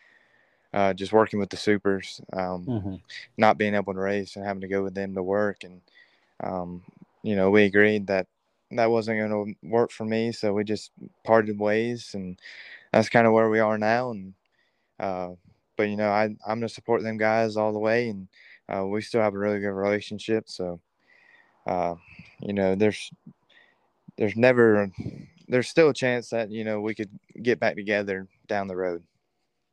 uh, 0.74 0.92
just 0.92 1.12
working 1.12 1.38
with 1.38 1.50
the 1.50 1.56
supers, 1.56 2.20
um, 2.32 2.66
mm-hmm. 2.66 2.94
not 3.36 3.58
being 3.58 3.74
able 3.74 3.94
to 3.94 4.00
race 4.00 4.36
and 4.36 4.44
having 4.44 4.60
to 4.60 4.68
go 4.68 4.82
with 4.82 4.94
them 4.94 5.14
to 5.14 5.22
work. 5.22 5.64
And, 5.64 5.80
um, 6.42 6.82
you 7.22 7.36
know, 7.36 7.50
we 7.50 7.64
agreed 7.64 8.06
that 8.08 8.26
that 8.72 8.90
wasn't 8.90 9.18
going 9.18 9.30
to 9.62 9.68
work 9.68 9.90
for 9.90 10.04
me. 10.04 10.32
So 10.32 10.52
we 10.52 10.64
just 10.64 10.92
parted 11.24 11.58
ways. 11.58 12.12
And 12.14 12.38
that's 12.92 13.08
kind 13.08 13.26
of 13.26 13.32
where 13.32 13.50
we 13.50 13.60
are 13.60 13.78
now. 13.78 14.10
And, 14.10 14.34
uh, 14.98 15.30
but, 15.76 15.84
you 15.84 15.96
know, 15.96 16.10
I, 16.10 16.34
I'm 16.46 16.60
to 16.62 16.68
support 16.68 17.02
them 17.02 17.18
guys 17.18 17.56
all 17.56 17.72
the 17.72 17.78
way. 17.78 18.08
And 18.08 18.28
uh, 18.74 18.86
we 18.86 19.02
still 19.02 19.20
have 19.20 19.34
a 19.34 19.38
really 19.38 19.60
good 19.60 19.72
relationship. 19.72 20.48
So, 20.48 20.80
uh, 21.66 21.94
you 22.40 22.54
know, 22.54 22.74
there's, 22.74 23.10
there's 24.16 24.36
never, 24.36 24.90
there's 25.48 25.68
still 25.68 25.90
a 25.90 25.94
chance 25.94 26.30
that, 26.30 26.50
you 26.50 26.64
know, 26.64 26.80
we 26.80 26.94
could 26.94 27.10
get 27.42 27.60
back 27.60 27.76
together 27.76 28.26
down 28.46 28.68
the 28.68 28.76
road. 28.76 29.02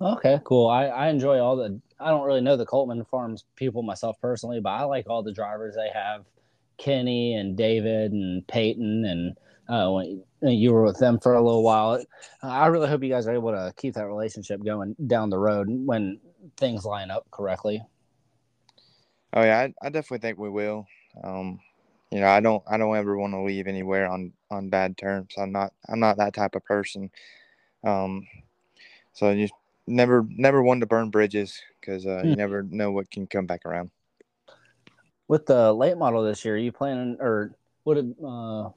Okay, 0.01 0.39
cool. 0.45 0.69
I, 0.69 0.85
I 0.85 1.09
enjoy 1.09 1.39
all 1.39 1.57
the. 1.57 1.79
I 1.99 2.09
don't 2.09 2.25
really 2.25 2.39
know 2.39 2.55
the 2.55 2.65
Coleman 2.65 3.03
Farms 3.03 3.43
people 3.57 3.83
myself 3.83 4.15
personally, 4.21 4.61
but 4.61 4.69
I 4.69 4.83
like 4.83 5.09
all 5.09 5.21
the 5.23 5.33
drivers 5.33 5.75
they 5.75 5.89
have. 5.93 6.23
Kenny 6.79 7.36
and 7.36 7.55
David 7.55 8.12
and 8.12 8.48
Peyton 8.48 9.05
and 9.05 9.38
uh, 9.69 9.91
when 9.91 10.24
you 10.41 10.74
were 10.74 10.83
with 10.83 10.98
them 10.98 11.19
for 11.19 11.36
a 11.36 11.41
little 11.41 11.63
while. 11.63 12.03
I 12.41 12.67
really 12.67 12.88
hope 12.88 13.03
you 13.03 13.09
guys 13.09 13.27
are 13.27 13.33
able 13.33 13.51
to 13.51 13.71
keep 13.77 13.93
that 13.93 14.07
relationship 14.07 14.63
going 14.63 14.95
down 15.05 15.29
the 15.29 15.38
road 15.38 15.67
when 15.69 16.19
things 16.57 16.86
line 16.86 17.12
up 17.12 17.29
correctly. 17.29 17.81
Oh 19.33 19.43
yeah, 19.43 19.59
I, 19.59 19.74
I 19.86 19.89
definitely 19.89 20.27
think 20.27 20.39
we 20.39 20.50
will. 20.50 20.88
Um, 21.24 21.59
you 22.09 22.19
know, 22.19 22.27
I 22.27 22.39
don't 22.39 22.63
I 22.67 22.77
don't 22.77 22.95
ever 22.95 23.17
want 23.17 23.33
to 23.33 23.41
leave 23.41 23.67
anywhere 23.67 24.09
on 24.09 24.33
on 24.50 24.69
bad 24.69 24.98
terms. 24.98 25.36
I'm 25.38 25.51
not 25.51 25.71
I'm 25.88 26.00
not 26.00 26.17
that 26.17 26.33
type 26.33 26.55
of 26.55 26.65
person. 26.65 27.12
Um, 27.83 28.27
so 29.13 29.29
you 29.29 29.48
never 29.86 30.25
never 30.29 30.63
one 30.63 30.79
to 30.79 30.88
burn 30.88 31.12
bridges 31.12 31.62
because 31.79 32.07
uh, 32.07 32.21
you 32.24 32.31
hmm. 32.31 32.39
never 32.39 32.63
know 32.63 32.91
what 32.91 33.12
can 33.12 33.27
come 33.27 33.45
back 33.45 33.65
around. 33.65 33.91
With 35.29 35.45
the 35.45 35.71
late 35.71 35.95
model 35.95 36.24
this 36.24 36.43
year, 36.43 36.57
you 36.57 36.71
planning 36.71 37.15
or 37.19 37.55
would 37.85 38.15
uh, 38.25 38.70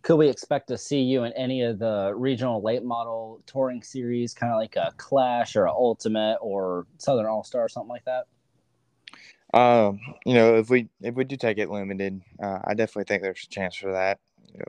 could 0.00 0.16
we 0.16 0.30
expect 0.30 0.68
to 0.68 0.78
see 0.78 1.02
you 1.02 1.24
in 1.24 1.32
any 1.34 1.60
of 1.62 1.78
the 1.78 2.14
regional 2.16 2.62
late 2.62 2.82
model 2.82 3.42
touring 3.46 3.82
series, 3.82 4.32
kind 4.32 4.50
of 4.50 4.58
like 4.58 4.76
a 4.76 4.94
Clash 4.96 5.56
or 5.56 5.66
an 5.66 5.74
Ultimate 5.76 6.38
or 6.40 6.86
Southern 6.96 7.26
All 7.26 7.44
Star, 7.44 7.64
or 7.64 7.68
something 7.68 7.90
like 7.90 8.04
that? 8.06 8.26
Um, 9.52 10.00
you 10.24 10.32
know, 10.32 10.56
if 10.56 10.70
we 10.70 10.88
if 11.02 11.14
we 11.14 11.24
do 11.24 11.36
take 11.36 11.58
it 11.58 11.68
limited, 11.68 12.22
uh, 12.42 12.60
I 12.64 12.72
definitely 12.72 13.04
think 13.04 13.22
there's 13.22 13.44
a 13.44 13.48
chance 13.54 13.76
for 13.76 13.92
that. 13.92 14.18
You 14.54 14.60
know, 14.60 14.64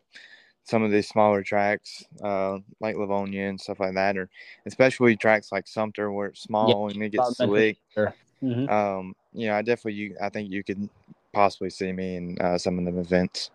some 0.66 0.84
of 0.84 0.92
these 0.92 1.08
smaller 1.08 1.44
tracks, 1.44 2.04
uh, 2.22 2.58
like 2.82 2.98
Livonia 2.98 3.48
and 3.48 3.60
stuff 3.60 3.80
like 3.80 3.94
that, 3.94 4.18
or 4.18 4.30
especially 4.66 5.16
tracks 5.16 5.50
like 5.50 5.66
Sumter 5.66 6.12
where 6.12 6.28
it's 6.28 6.42
small 6.42 6.90
yeah, 6.90 6.94
and 6.94 7.04
it 7.04 7.14
gets 7.14 7.38
slick. 7.38 7.78
Sure. 7.94 8.14
Mm-hmm. 8.44 8.70
Um, 8.70 9.14
you 9.34 9.48
know, 9.48 9.56
I 9.56 9.62
definitely, 9.62 9.94
you, 9.94 10.16
I 10.22 10.30
think 10.30 10.52
you 10.52 10.64
could 10.64 10.90
possibly 11.34 11.70
see 11.70 11.92
me 11.92 12.16
in 12.16 12.38
uh, 12.40 12.58
some 12.58 12.80
of 12.80 12.86
them 12.86 13.00
events. 13.00 13.52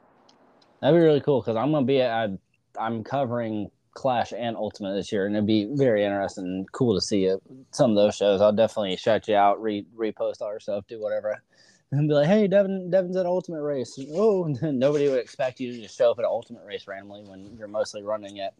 That'd 0.81 0.99
be 0.99 1.05
really 1.05 1.21
cool 1.21 1.41
because 1.41 1.57
I'm 1.57 1.73
gonna 1.73 1.87
be 1.87 2.01
at, 2.01 2.31
I'm 2.79 3.03
covering 3.03 3.71
Clash 3.95 4.33
and 4.37 4.57
Ultimate 4.57 4.95
this 4.95 5.11
year, 5.11 5.27
and 5.27 5.35
it'd 5.35 5.47
be 5.47 5.69
very 5.73 6.05
interesting 6.05 6.45
and 6.45 6.73
cool 6.73 6.95
to 6.95 7.01
see 7.01 7.25
it. 7.25 7.41
Some 7.73 7.91
of 7.91 7.97
those 7.97 8.15
shows, 8.15 8.41
I'll 8.41 8.53
definitely 8.53 8.97
shout 8.97 9.27
you 9.29 9.37
out, 9.37 9.61
re 9.61 9.87
repost 9.97 10.43
all 10.43 10.51
your 10.51 10.61
stuff, 10.61 10.85
do 10.87 11.01
whatever 11.01 11.43
and 11.93 12.09
be 12.09 12.15
like, 12.15 12.27
"Hey, 12.27 12.47
Devon, 12.47 12.91
Devon's 12.91 13.17
at 13.17 13.27
Ultimate 13.27 13.63
Race." 13.63 13.99
Oh, 14.15 14.45
nobody 14.63 15.09
would 15.09 15.19
expect 15.19 15.61
you 15.61 15.73
to 15.73 15.81
just 15.81 15.97
show 15.97 16.11
up 16.11 16.19
at 16.19 16.25
an 16.25 16.31
Ultimate 16.31 16.65
Race 16.65 16.87
randomly 16.87 17.23
when 17.25 17.57
you're 17.57 17.69
mostly 17.69 18.03
running 18.03 18.41
at 18.41 18.55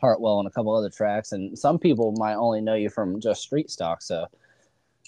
Hartwell 0.00 0.38
and 0.38 0.48
a 0.48 0.50
couple 0.50 0.74
other 0.74 0.90
tracks. 0.90 1.32
And 1.32 1.58
some 1.58 1.78
people 1.78 2.12
might 2.12 2.34
only 2.34 2.60
know 2.60 2.74
you 2.74 2.88
from 2.88 3.20
just 3.20 3.42
street 3.42 3.70
stock. 3.70 4.02
So 4.02 4.26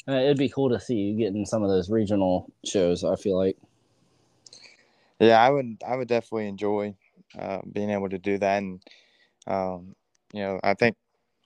uh, 0.08 0.12
it'd 0.12 0.38
be 0.38 0.48
cool 0.48 0.70
to 0.70 0.80
see 0.80 0.94
you 0.94 1.18
getting 1.18 1.44
some 1.44 1.62
of 1.62 1.68
those 1.68 1.90
regional 1.90 2.50
shows. 2.64 3.04
I 3.04 3.16
feel 3.16 3.36
like. 3.36 3.56
Yeah, 5.18 5.40
I 5.42 5.50
would. 5.50 5.82
I 5.86 5.96
would 5.96 6.08
definitely 6.08 6.48
enjoy 6.48 6.94
uh, 7.38 7.60
being 7.70 7.90
able 7.90 8.08
to 8.08 8.18
do 8.18 8.38
that, 8.38 8.58
and 8.58 8.80
um, 9.46 9.94
you 10.32 10.42
know, 10.42 10.60
I 10.62 10.74
think 10.74 10.96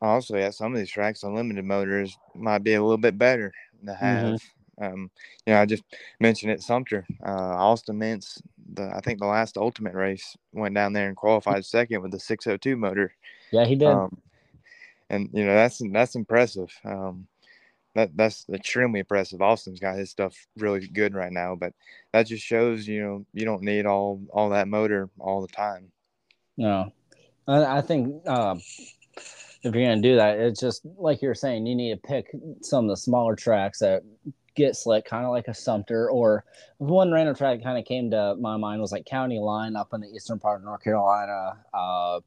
honestly 0.01 0.43
at 0.43 0.55
some 0.55 0.73
of 0.73 0.79
these 0.79 0.91
tracks, 0.91 1.23
unlimited 1.23 1.65
motors 1.65 2.17
might 2.35 2.63
be 2.63 2.75
a 2.75 2.83
little 2.83 2.99
bit 2.99 3.19
better 3.19 3.53
to 3.87 3.95
have. 3.95 4.25
Mm-hmm. 4.25 4.85
Um, 4.85 5.11
you 5.47 5.53
know, 5.53 5.61
I 5.61 5.67
just 5.67 5.85
mentioned 6.19 6.51
it, 6.51 6.61
Sumter, 6.61 7.07
uh, 7.25 7.31
Austin 7.31 7.99
Mintz. 7.99 8.41
The 8.75 8.93
I 8.95 9.01
think 9.01 9.21
the 9.21 9.27
last 9.27 9.57
Ultimate 9.57 9.95
race 9.95 10.37
went 10.53 10.75
down 10.75 10.93
there 10.93 11.09
and 11.09 11.17
qualified 11.17 11.65
second 11.65 12.03
with 12.03 12.11
the 12.11 12.19
602 12.19 12.77
motor. 12.77 13.15
Yeah, 13.53 13.65
he 13.65 13.77
did. 13.77 13.89
Um, 13.89 14.19
and 15.11 15.29
you 15.33 15.45
know 15.45 15.55
that's 15.55 15.81
that's 15.93 16.17
impressive. 16.17 16.73
Um, 16.85 17.27
that 17.95 18.17
that's 18.17 18.47
extremely 18.53 19.01
impressive. 19.01 19.41
Austin's 19.41 19.81
got 19.81 19.97
his 19.97 20.11
stuff 20.11 20.35
really 20.57 20.87
good 20.87 21.15
right 21.15 21.33
now, 21.33 21.55
but 21.55 21.73
that 22.13 22.27
just 22.27 22.45
shows 22.45 22.87
you 22.87 23.03
know 23.03 23.27
you 23.33 23.45
don't 23.45 23.63
need 23.63 23.87
all 23.87 24.21
all 24.33 24.51
that 24.51 24.69
motor 24.69 25.11
all 25.19 25.43
the 25.43 25.49
time. 25.49 25.91
No, 26.57 26.93
I, 27.47 27.79
I 27.79 27.81
think 27.81 28.23
uh, 28.27 28.57
if 29.17 29.75
you're 29.75 29.85
gonna 29.85 30.03
do 30.03 30.17
that, 30.17 30.39
it's 30.39 30.61
just 30.61 30.83
like 30.99 31.23
you're 31.23 31.35
saying, 31.35 31.67
you 31.67 31.75
need 31.75 31.95
to 31.95 32.09
pick 32.09 32.31
some 32.63 32.85
of 32.85 32.91
the 32.91 32.97
smaller 32.97 33.37
tracks 33.37 33.79
that 33.79 34.03
get 34.55 34.77
slick, 34.77 35.05
kind 35.05 35.25
of 35.25 35.31
like 35.31 35.49
a 35.49 35.55
Sumter. 35.55 36.11
Or 36.11 36.45
one 36.79 37.13
random 37.13 37.35
track 37.35 37.63
kind 37.63 37.79
of 37.79 37.85
came 37.85 38.11
to 38.11 38.37
my 38.37 38.57
mind 38.57 38.81
was 38.81 38.93
like 38.93 39.07
County 39.07 39.39
Line 39.39 39.77
up 39.77 39.89
in 39.93 40.01
the 40.01 40.09
eastern 40.09 40.39
part 40.39 40.61
of 40.61 40.65
North 40.65 40.83
Carolina. 40.83 41.59
Uh, 41.73 42.21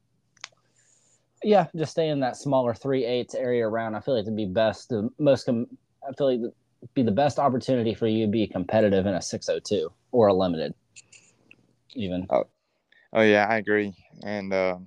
yeah, 1.42 1.66
just 1.76 1.92
stay 1.92 2.08
in 2.08 2.20
that 2.20 2.36
smaller 2.36 2.74
three 2.74 3.04
eighths 3.04 3.34
area 3.34 3.66
around. 3.66 3.94
I 3.94 4.00
feel 4.00 4.14
like 4.14 4.22
it'd 4.22 4.36
be 4.36 4.46
best, 4.46 4.88
the 4.88 5.10
most. 5.18 5.44
Com- 5.44 5.66
I 6.08 6.12
feel 6.12 6.26
like 6.26 6.52
be 6.94 7.02
the 7.02 7.10
best 7.10 7.38
opportunity 7.38 7.94
for 7.94 8.06
you 8.06 8.26
to 8.26 8.30
be 8.30 8.46
competitive 8.46 9.06
in 9.06 9.14
a 9.14 9.22
602 9.22 9.90
or 10.12 10.28
a 10.28 10.34
limited, 10.34 10.74
even. 11.94 12.26
Oh, 12.30 12.44
oh 13.12 13.22
yeah, 13.22 13.46
I 13.48 13.56
agree. 13.56 13.94
And 14.22 14.52
uh, 14.52 14.78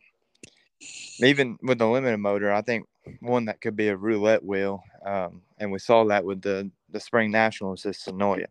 even 1.19 1.57
with 1.61 1.79
the 1.79 1.87
limited 1.87 2.17
motor, 2.17 2.51
I 2.51 2.61
think 2.61 2.87
one 3.19 3.45
that 3.45 3.61
could 3.61 3.75
be 3.75 3.89
a 3.89 3.95
roulette 3.95 4.43
wheel. 4.43 4.83
Um, 5.05 5.41
and 5.59 5.71
we 5.71 5.79
saw 5.79 6.05
that 6.05 6.25
with 6.25 6.41
the 6.41 6.69
the 6.89 6.99
spring 6.99 7.31
nationals 7.31 7.85
is 7.85 7.97
Senoia. 7.97 8.47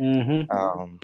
Mm-hmm. 0.00 0.50
Um, 0.50 1.00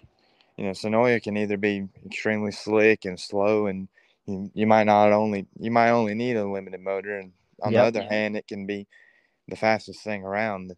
you 0.57 0.65
know, 0.65 0.71
Senoia 0.71 1.23
can 1.23 1.37
either 1.37 1.57
be 1.57 1.87
extremely 2.07 2.53
slick 2.53 3.05
and 3.05 3.19
slow, 3.19 3.67
and 3.67 3.89
you, 4.29 4.51
you 4.55 4.67
might 4.67 4.85
not 4.85 5.13
only 5.13 5.47
you 5.59 5.71
might 5.71 5.91
only 5.91 6.15
need 6.15 6.37
a 6.37 6.49
limited 6.49 6.81
motor, 6.81 7.19
and 7.19 7.33
on 7.63 7.73
yep. 7.73 7.93
the 7.93 8.01
other 8.01 8.09
hand, 8.09 8.37
it 8.37 8.47
can 8.47 8.67
be 8.67 8.87
the 9.49 9.57
fastest 9.57 10.03
thing 10.03 10.23
around 10.23 10.73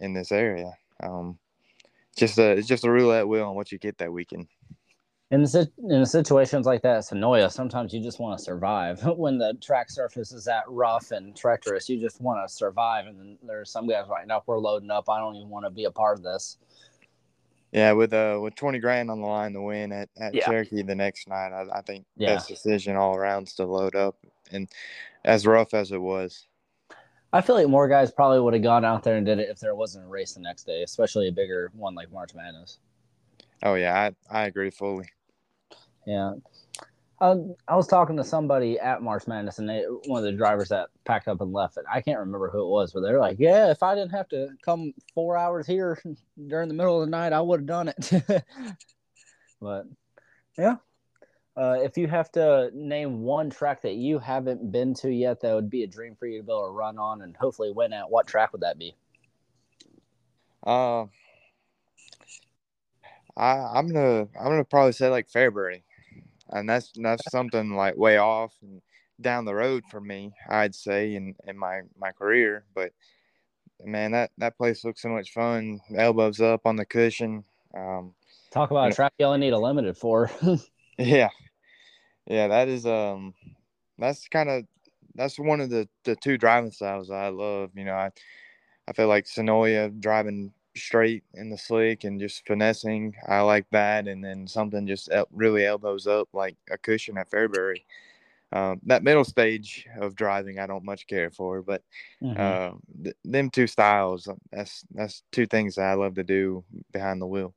in 0.00 0.14
this 0.14 0.32
area. 0.32 0.72
Um, 1.02 1.38
just 2.16 2.38
a 2.38 2.52
it's 2.52 2.66
just 2.66 2.84
a 2.84 2.90
roulette 2.90 3.28
wheel 3.28 3.44
on 3.44 3.54
what 3.54 3.70
you 3.70 3.78
get 3.78 3.98
that 3.98 4.12
weekend 4.12 4.48
in 5.30 5.42
the 5.42 5.70
in 5.90 6.06
situations 6.06 6.64
like 6.64 6.82
that, 6.82 7.00
Senoia, 7.00 7.52
sometimes 7.52 7.92
you 7.92 8.02
just 8.02 8.18
want 8.18 8.38
to 8.38 8.44
survive. 8.44 9.02
when 9.16 9.36
the 9.38 9.54
track 9.60 9.90
surface 9.90 10.32
is 10.32 10.44
that 10.46 10.64
rough 10.66 11.10
and 11.10 11.36
treacherous, 11.36 11.88
you 11.88 12.00
just 12.00 12.20
want 12.20 12.46
to 12.46 12.52
survive. 12.52 13.06
And 13.06 13.18
then 13.18 13.38
there's 13.46 13.70
some 13.70 13.86
guys 13.86 14.06
right 14.08 14.26
now, 14.26 14.42
we're 14.46 14.58
loading 14.58 14.90
up. 14.90 15.08
I 15.08 15.18
don't 15.18 15.36
even 15.36 15.50
want 15.50 15.66
to 15.66 15.70
be 15.70 15.84
a 15.84 15.90
part 15.90 16.18
of 16.18 16.24
this. 16.24 16.56
Yeah, 17.72 17.92
with 17.92 18.12
uh 18.12 18.38
with 18.40 18.54
twenty 18.54 18.78
grand 18.78 19.10
on 19.10 19.20
the 19.20 19.26
line 19.26 19.52
to 19.52 19.60
win 19.60 19.92
at, 19.92 20.08
at 20.18 20.34
yeah. 20.34 20.46
Cherokee 20.46 20.82
the 20.82 20.94
next 20.94 21.28
night, 21.28 21.52
I, 21.52 21.66
I 21.78 21.82
think 21.82 22.06
yeah. 22.16 22.34
best 22.34 22.48
decision 22.48 22.96
all 22.96 23.14
around 23.14 23.48
is 23.48 23.54
to 23.54 23.66
load 23.66 23.94
up. 23.94 24.16
And 24.50 24.68
as 25.24 25.46
rough 25.46 25.74
as 25.74 25.92
it 25.92 26.00
was, 26.00 26.46
I 27.32 27.42
feel 27.42 27.56
like 27.56 27.68
more 27.68 27.88
guys 27.88 28.10
probably 28.10 28.40
would 28.40 28.54
have 28.54 28.62
gone 28.62 28.84
out 28.84 29.02
there 29.02 29.16
and 29.16 29.26
did 29.26 29.38
it 29.38 29.50
if 29.50 29.60
there 29.60 29.74
wasn't 29.74 30.06
a 30.06 30.08
race 30.08 30.32
the 30.32 30.40
next 30.40 30.64
day, 30.64 30.82
especially 30.82 31.28
a 31.28 31.32
bigger 31.32 31.70
one 31.74 31.94
like 31.94 32.10
March 32.10 32.34
Madness. 32.34 32.78
Oh 33.62 33.74
yeah, 33.74 34.10
I, 34.30 34.40
I 34.40 34.46
agree 34.46 34.70
fully. 34.70 35.06
Yeah. 36.06 36.34
I 37.20 37.74
was 37.74 37.88
talking 37.88 38.16
to 38.16 38.24
somebody 38.24 38.78
at 38.78 39.02
March 39.02 39.26
Madness, 39.26 39.58
and 39.58 39.68
they 39.68 39.82
one 40.06 40.18
of 40.18 40.24
the 40.24 40.32
drivers 40.32 40.68
that 40.68 40.90
packed 41.04 41.26
up 41.26 41.40
and 41.40 41.52
left 41.52 41.76
it. 41.76 41.84
I 41.90 42.00
can't 42.00 42.20
remember 42.20 42.48
who 42.48 42.62
it 42.62 42.70
was, 42.70 42.92
but 42.92 43.00
they're 43.00 43.18
like, 43.18 43.38
"Yeah, 43.40 43.70
if 43.70 43.82
I 43.82 43.96
didn't 43.96 44.12
have 44.12 44.28
to 44.28 44.50
come 44.62 44.94
four 45.14 45.36
hours 45.36 45.66
here 45.66 46.00
during 46.46 46.68
the 46.68 46.74
middle 46.74 47.00
of 47.00 47.06
the 47.06 47.10
night, 47.10 47.32
I 47.32 47.40
would 47.40 47.60
have 47.60 47.66
done 47.66 47.88
it." 47.88 48.12
but 49.60 49.86
yeah, 50.56 50.76
uh, 51.56 51.78
if 51.82 51.98
you 51.98 52.06
have 52.06 52.30
to 52.32 52.70
name 52.72 53.22
one 53.22 53.50
track 53.50 53.82
that 53.82 53.94
you 53.94 54.20
haven't 54.20 54.70
been 54.70 54.94
to 54.94 55.10
yet, 55.10 55.40
that 55.40 55.54
would 55.54 55.70
be 55.70 55.82
a 55.82 55.88
dream 55.88 56.14
for 56.14 56.26
you 56.26 56.38
to 56.38 56.44
be 56.44 56.52
able 56.52 56.66
to 56.66 56.70
run 56.70 56.98
on 56.98 57.22
and 57.22 57.36
hopefully 57.36 57.72
win 57.72 57.92
at. 57.92 58.08
What 58.08 58.28
track 58.28 58.52
would 58.52 58.60
that 58.60 58.78
be? 58.78 58.94
Uh, 60.64 61.06
I 63.36 63.56
I'm 63.74 63.88
gonna 63.88 64.28
I'm 64.38 64.46
gonna 64.50 64.64
probably 64.64 64.92
say 64.92 65.08
like 65.08 65.28
Fairbury 65.28 65.82
and 66.50 66.68
that's 66.68 66.92
that's 66.96 67.30
something 67.30 67.74
like 67.74 67.96
way 67.96 68.18
off 68.18 68.54
and 68.62 68.80
down 69.20 69.44
the 69.44 69.54
road 69.54 69.84
for 69.90 70.00
me, 70.00 70.32
I'd 70.48 70.74
say, 70.74 71.14
in 71.14 71.34
in 71.46 71.58
my 71.58 71.82
my 71.98 72.12
career. 72.12 72.64
But 72.74 72.92
man, 73.84 74.12
that 74.12 74.30
that 74.38 74.56
place 74.56 74.84
looks 74.84 75.02
so 75.02 75.08
much 75.08 75.32
fun. 75.32 75.80
Elbows 75.96 76.40
up 76.40 76.62
on 76.64 76.76
the 76.76 76.86
cushion. 76.86 77.44
Um, 77.76 78.14
Talk 78.50 78.70
about 78.70 78.90
a 78.90 78.94
track 78.94 79.12
you 79.18 79.26
only 79.26 79.40
need 79.40 79.52
a 79.52 79.58
limited 79.58 79.96
for. 79.96 80.30
yeah, 80.98 81.28
yeah, 82.26 82.48
that 82.48 82.68
is 82.68 82.86
um, 82.86 83.34
that's 83.98 84.28
kind 84.28 84.48
of 84.48 84.64
that's 85.14 85.38
one 85.38 85.60
of 85.60 85.70
the 85.70 85.88
the 86.04 86.16
two 86.16 86.38
driving 86.38 86.70
styles 86.70 87.10
I 87.10 87.28
love. 87.28 87.70
You 87.74 87.84
know, 87.84 87.94
I 87.94 88.10
I 88.88 88.92
feel 88.92 89.08
like 89.08 89.26
Senoia 89.26 89.98
driving 90.00 90.52
straight 90.78 91.24
in 91.34 91.50
the 91.50 91.58
slick 91.58 92.04
and 92.04 92.20
just 92.20 92.46
finessing. 92.46 93.14
I 93.26 93.40
like 93.40 93.66
that. 93.70 94.08
And 94.08 94.24
then 94.24 94.46
something 94.46 94.86
just 94.86 95.10
really 95.32 95.66
elbows 95.66 96.06
up 96.06 96.28
like 96.32 96.56
a 96.70 96.78
cushion 96.78 97.18
at 97.18 97.30
Fairbury. 97.30 97.82
Um, 98.50 98.80
that 98.86 99.02
middle 99.02 99.24
stage 99.24 99.86
of 100.00 100.14
driving, 100.14 100.58
I 100.58 100.66
don't 100.66 100.84
much 100.84 101.06
care 101.06 101.30
for, 101.30 101.60
but 101.60 101.82
mm-hmm. 102.22 102.40
uh, 102.40 102.78
th- 103.04 103.16
them 103.22 103.50
two 103.50 103.66
styles, 103.66 104.26
uh, 104.26 104.34
that's 104.50 104.86
that's 104.90 105.22
two 105.32 105.46
things 105.46 105.74
that 105.74 105.84
I 105.84 105.94
love 105.94 106.14
to 106.14 106.24
do 106.24 106.64
behind 106.90 107.20
the 107.20 107.26
wheel. 107.26 107.54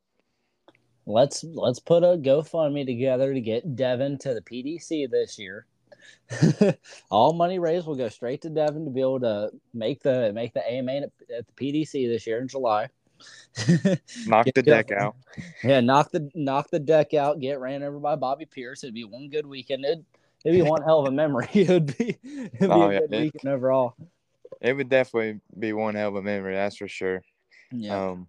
Let's 1.05 1.45
let's 1.45 1.79
put 1.79 2.03
a 2.03 2.17
GoFundMe 2.17 2.85
together 2.85 3.33
to 3.33 3.39
get 3.39 3.75
Devon 3.77 4.17
to 4.19 4.33
the 4.33 4.41
PDC 4.41 5.09
this 5.09 5.39
year. 5.39 5.65
All 7.09 7.33
money 7.33 7.57
raised 7.57 7.87
will 7.87 7.95
go 7.95 8.09
straight 8.09 8.41
to 8.41 8.49
Devon 8.49 8.85
to 8.85 8.91
be 8.91 9.01
able 9.01 9.21
to 9.21 9.49
make 9.73 10.03
the 10.03 10.31
make 10.33 10.53
the 10.53 10.69
AMA 10.69 10.91
at, 10.91 11.03
at 11.37 11.45
the 11.47 11.53
PDC 11.53 12.07
this 12.09 12.27
year 12.27 12.41
in 12.41 12.49
July. 12.49 12.89
knock 14.25 14.47
the 14.53 14.63
deck 14.63 14.91
out. 14.91 15.15
Yeah, 15.63 15.79
knock 15.79 16.11
the 16.11 16.29
knock 16.35 16.69
the 16.69 16.79
deck 16.79 17.13
out. 17.13 17.39
Get 17.39 17.59
ran 17.59 17.83
over 17.83 17.99
by 17.99 18.15
Bobby 18.15 18.45
Pierce. 18.45 18.83
It'd 18.83 18.93
be 18.93 19.05
one 19.05 19.29
good 19.29 19.45
weekend. 19.45 19.85
It'd, 19.85 20.05
it'd 20.43 20.63
be 20.63 20.69
one 20.69 20.81
hell 20.83 20.99
of 20.99 21.07
a 21.07 21.11
memory. 21.11 21.47
It 21.53 21.69
would 21.69 21.97
be, 21.97 22.17
it'd 22.23 22.59
be 22.59 22.67
oh, 22.67 22.89
a 22.89 22.93
yeah, 22.93 22.99
good 22.99 23.13
it, 23.13 23.21
weekend 23.21 23.53
overall. 23.53 23.95
It 24.59 24.73
would 24.73 24.89
definitely 24.89 25.39
be 25.57 25.73
one 25.73 25.95
hell 25.95 26.09
of 26.09 26.15
a 26.15 26.21
memory. 26.21 26.55
That's 26.55 26.75
for 26.75 26.87
sure. 26.87 27.23
Yeah. 27.71 28.09
Um, 28.09 28.27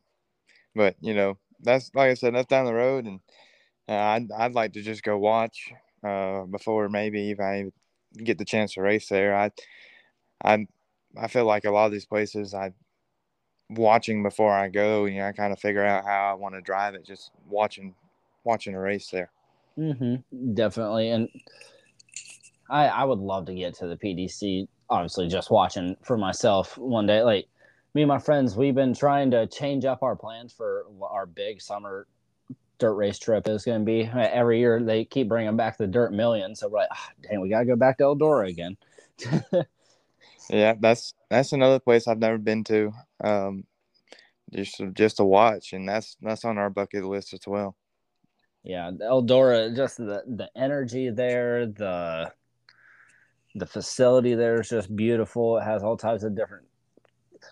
but 0.75 0.97
you 1.01 1.15
know, 1.15 1.39
that's 1.61 1.91
like 1.95 2.11
I 2.11 2.15
said, 2.15 2.35
that's 2.35 2.47
down 2.47 2.67
the 2.67 2.75
road, 2.75 3.07
and 3.07 3.21
uh, 3.89 3.95
I'd 3.95 4.31
I'd 4.33 4.55
like 4.55 4.75
to 4.75 4.83
just 4.83 5.03
go 5.03 5.19
watch 5.19 5.73
uh, 6.07 6.43
before 6.43 6.89
maybe 6.89 7.31
if 7.31 7.41
I 7.41 7.67
get 8.17 8.39
the 8.39 8.45
chance 8.45 8.75
to 8.75 8.83
race 8.83 9.09
there. 9.09 9.35
I 9.35 9.51
I 10.45 10.67
I 11.17 11.29
feel 11.29 11.45
like 11.45 11.65
a 11.65 11.71
lot 11.71 11.87
of 11.87 11.93
these 11.93 12.07
places 12.07 12.55
I 12.55 12.73
watching 13.77 14.23
before 14.23 14.53
I 14.53 14.69
go. 14.69 15.05
You 15.05 15.19
know, 15.19 15.27
I 15.27 15.33
kind 15.33 15.53
of 15.53 15.59
figure 15.59 15.85
out 15.85 16.05
how 16.05 16.31
I 16.31 16.35
want 16.35 16.55
to 16.55 16.61
drive 16.61 16.95
it, 16.95 17.05
just 17.05 17.31
watching 17.49 17.95
watching 18.45 18.75
a 18.75 18.81
race 18.81 19.09
there. 19.09 19.31
Mm-hmm. 19.79 20.55
Definitely, 20.55 21.11
and 21.11 21.29
I 22.71 22.87
I 22.87 23.05
would 23.05 23.19
love 23.19 23.47
to 23.47 23.55
get 23.55 23.75
to 23.77 23.87
the 23.87 23.97
PDC. 23.97 24.69
Obviously, 24.91 25.29
just 25.29 25.51
watching 25.51 25.97
for 26.03 26.17
myself 26.17 26.77
one 26.77 27.07
day. 27.07 27.23
Like 27.23 27.47
me 27.95 28.03
and 28.03 28.09
my 28.09 28.19
friends, 28.19 28.57
we've 28.57 28.75
been 28.75 28.95
trying 28.95 29.31
to 29.33 29.47
change 29.47 29.85
up 29.85 30.03
our 30.03 30.17
plans 30.17 30.53
for 30.53 30.87
our 31.03 31.27
big 31.27 31.61
summer 31.61 32.07
dirt 32.83 32.95
race 32.95 33.19
trip 33.19 33.47
is 33.49 33.65
going 33.65 33.81
to 33.81 33.85
be. 33.85 34.11
Every 34.13 34.59
year 34.59 34.83
they 34.83 35.05
keep 35.05 35.29
bringing 35.29 35.57
back 35.57 35.79
the 35.79 35.87
Dirt 35.87 36.13
Million, 36.13 36.57
so 36.57 36.69
we're 36.69 36.81
like, 36.81 36.89
oh, 36.93 37.09
dang, 37.23 37.41
we 37.41 37.49
got 37.49 37.61
to 37.61 37.65
go 37.65 37.77
back 37.77 37.99
to 37.99 38.05
Eldora 38.05 38.49
again. 38.49 38.77
Yeah, 40.51 40.75
that's 40.79 41.15
that's 41.31 41.53
another 41.53 41.79
place 41.79 42.07
I've 42.07 42.19
never 42.19 42.39
been 42.39 42.65
to. 42.65 42.93
Um, 43.23 43.65
just 44.53 44.81
just 44.95 45.17
to 45.17 45.25
watch, 45.25 45.73
and 45.73 45.89
that's 45.89 46.17
that's 46.21 46.45
on 46.45 46.59
our 46.59 46.71
bucket 46.71 47.05
list 47.05 47.33
as 47.33 47.47
well. 47.47 47.77
Yeah, 48.65 48.91
Eldora, 48.91 49.75
just 49.75 49.97
the 49.97 50.23
the 50.27 50.51
energy 50.57 51.11
there, 51.11 51.67
the 51.67 52.33
the 53.55 53.67
facility 53.67 54.35
there 54.35 54.61
is 54.61 54.69
just 54.69 54.95
beautiful. 54.95 55.59
It 55.59 55.65
has 55.65 55.83
all 55.83 55.97
types 55.97 56.23
of 56.23 56.35
different. 56.37 56.67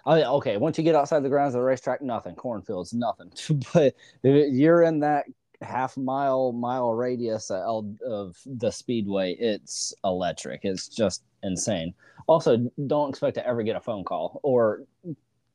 Oh, 0.06 0.36
okay. 0.36 0.56
Once 0.56 0.78
you 0.78 0.84
get 0.84 0.94
outside 0.94 1.22
the 1.22 1.28
grounds 1.28 1.54
of 1.54 1.60
the 1.60 1.66
racetrack, 1.66 2.00
nothing. 2.00 2.34
Cornfields, 2.36 2.92
nothing. 2.94 3.32
but 3.74 3.94
you're 4.22 4.82
in 4.82 5.00
that 5.00 5.26
half 5.62 5.96
mile 5.96 6.52
mile 6.52 6.94
radius 6.94 7.50
of 7.50 8.36
the 8.46 8.70
speedway, 8.70 9.34
it's 9.38 9.94
electric. 10.04 10.60
It's 10.64 10.88
just 10.88 11.22
insane. 11.42 11.94
Also, 12.26 12.70
don't 12.86 13.10
expect 13.10 13.34
to 13.34 13.46
ever 13.46 13.62
get 13.62 13.76
a 13.76 13.80
phone 13.80 14.04
call 14.04 14.40
or 14.42 14.84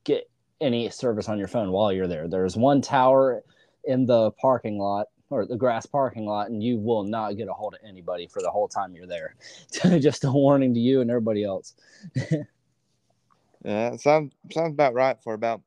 get 0.04 0.28
any 0.60 0.88
service 0.90 1.28
on 1.28 1.38
your 1.38 1.48
phone 1.48 1.70
while 1.70 1.92
you're 1.92 2.06
there. 2.06 2.28
There's 2.28 2.56
one 2.56 2.80
tower 2.80 3.42
in 3.84 4.06
the 4.06 4.30
parking 4.32 4.78
lot 4.78 5.06
or 5.30 5.44
the 5.44 5.56
grass 5.56 5.86
parking 5.86 6.24
lot, 6.24 6.50
and 6.50 6.62
you 6.62 6.78
will 6.78 7.04
not 7.04 7.36
get 7.36 7.48
a 7.48 7.52
hold 7.52 7.74
of 7.74 7.80
anybody 7.86 8.26
for 8.26 8.40
the 8.40 8.50
whole 8.50 8.68
time 8.68 8.94
you're 8.94 9.06
there. 9.06 9.34
Just 9.98 10.24
a 10.24 10.30
warning 10.30 10.74
to 10.74 10.80
you 10.80 11.00
and 11.00 11.10
everybody 11.10 11.44
else. 11.44 11.74
yeah, 13.64 13.96
sounds 13.96 14.32
sounds 14.52 14.72
about 14.72 14.94
right 14.94 15.16
for 15.22 15.34
about 15.34 15.62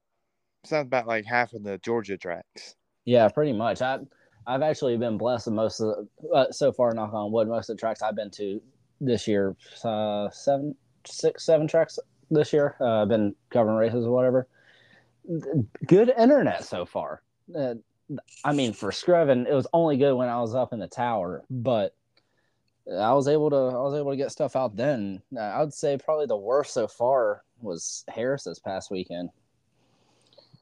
sounds 0.64 0.88
about 0.88 1.08
like 1.08 1.26
half 1.26 1.54
of 1.54 1.64
the 1.64 1.78
Georgia 1.80 2.18
tracks. 2.18 2.76
Yeah, 3.06 3.28
pretty 3.30 3.54
much. 3.54 3.82
I 3.82 4.00
I've 4.48 4.62
actually 4.62 4.98
been 4.98 5.18
blessed 5.18 5.48
with 5.48 5.56
most 5.56 5.80
of 5.80 6.08
the, 6.22 6.30
uh, 6.30 6.52
so 6.52 6.72
far. 6.72 6.94
Knock 6.94 7.14
on 7.14 7.32
wood, 7.32 7.48
most 7.48 7.70
of 7.70 7.78
the 7.78 7.80
tracks 7.80 8.02
I've 8.02 8.16
been 8.16 8.32
to 8.32 8.62
this 9.02 9.28
year, 9.28 9.56
uh, 9.84 10.30
seven, 10.32 10.76
six, 11.06 11.46
seven 11.46 11.68
tracks 11.68 12.00
this 12.32 12.52
year. 12.52 12.76
Uh, 12.82 13.04
I've 13.04 13.10
been 13.10 13.36
covering 13.50 13.78
races 13.78 14.06
or 14.06 14.12
whatever. 14.12 14.48
Good 15.86 16.12
internet 16.18 16.64
so 16.64 16.86
far. 16.86 17.22
Uh, 17.56 17.76
I 18.44 18.54
mean, 18.54 18.74
for 18.74 18.90
Screven, 18.92 19.48
it 19.48 19.54
was 19.54 19.68
only 19.74 19.98
good 19.98 20.16
when 20.16 20.30
I 20.30 20.42
was 20.42 20.56
up 20.56 20.74
in 20.74 20.80
the 20.80 20.88
tower, 20.88 21.44
but 21.50 21.96
I 22.92 23.14
was 23.14 23.28
able 23.28 23.52
to 23.52 23.56
I 23.56 23.82
was 23.82 23.94
able 23.94 24.12
to 24.12 24.18
get 24.18 24.32
stuff 24.32 24.56
out 24.56 24.76
then. 24.76 25.22
Uh, 25.36 25.42
I 25.42 25.60
would 25.60 25.74
say 25.74 25.98
probably 25.98 26.26
the 26.26 26.38
worst 26.38 26.74
so 26.74 26.88
far 26.88 27.44
was 27.62 28.04
Harris 28.08 28.44
this 28.44 28.60
past 28.60 28.90
weekend. 28.90 29.30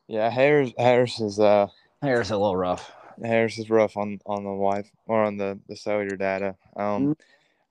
Yeah, 0.07 0.29
Harris 0.29 0.73
Harris 0.77 1.19
is 1.21 1.39
uh 1.39 1.67
Harris 2.01 2.29
a 2.31 2.37
little 2.37 2.57
rough. 2.57 2.91
Harris 3.23 3.57
is 3.57 3.69
rough 3.69 3.97
on 3.97 4.19
on 4.25 4.43
the 4.43 4.51
wife 4.51 4.89
or 5.05 5.23
on 5.23 5.37
the 5.37 5.59
the 5.67 5.75
cellular 5.75 6.15
data. 6.15 6.55
Um, 6.75 6.85
mm-hmm. 6.85 7.11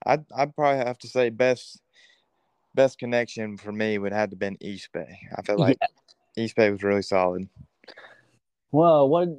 I'd 0.05 0.25
I'd 0.35 0.55
probably 0.55 0.85
have 0.85 0.97
to 0.99 1.07
say 1.07 1.29
best 1.29 1.81
best 2.75 2.99
connection 2.99 3.57
for 3.57 3.71
me 3.71 3.97
would 3.97 4.13
have 4.13 4.29
to 4.29 4.35
been 4.35 4.57
East 4.61 4.89
Bay. 4.93 5.19
I 5.35 5.41
feel 5.41 5.57
like 5.57 5.77
yeah. 5.81 6.43
East 6.43 6.55
Bay 6.55 6.69
was 6.69 6.83
really 6.83 7.01
solid. 7.01 7.47
Well, 8.71 9.07
what 9.07 9.29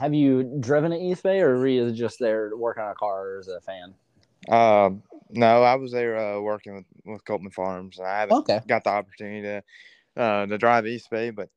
have 0.00 0.14
you 0.14 0.58
driven 0.60 0.92
at 0.92 1.00
East 1.00 1.22
Bay, 1.22 1.40
or 1.40 1.56
were 1.58 1.68
you 1.68 1.92
just 1.92 2.18
there 2.18 2.56
working 2.56 2.82
on 2.82 2.90
a 2.90 2.94
car 2.94 3.38
as 3.38 3.48
a 3.48 3.60
fan? 3.60 3.94
Um, 4.48 5.02
no, 5.30 5.62
I 5.62 5.74
was 5.74 5.92
there 5.92 6.16
uh, 6.16 6.40
working 6.40 6.74
with, 6.74 6.84
with 7.04 7.24
Coltman 7.24 7.52
Farms, 7.52 7.98
and 7.98 8.08
I 8.08 8.20
haven't 8.20 8.38
okay. 8.38 8.60
got 8.66 8.84
the 8.84 8.90
opportunity 8.90 9.42
to 9.42 9.62
uh, 10.16 10.46
to 10.46 10.58
drive 10.58 10.86
East 10.86 11.10
Bay, 11.10 11.30
but 11.30 11.50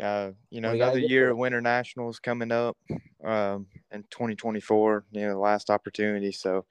uh, 0.00 0.30
you 0.50 0.60
know, 0.60 0.72
another 0.72 0.98
year 0.98 1.30
of 1.30 1.38
Winter 1.38 1.60
Nationals 1.60 2.18
coming 2.18 2.52
up 2.52 2.76
um, 3.24 3.66
in 3.90 4.02
2024. 4.10 5.04
You 5.10 5.20
know, 5.22 5.30
the 5.30 5.38
last 5.38 5.70
opportunity. 5.70 6.32
So 6.32 6.64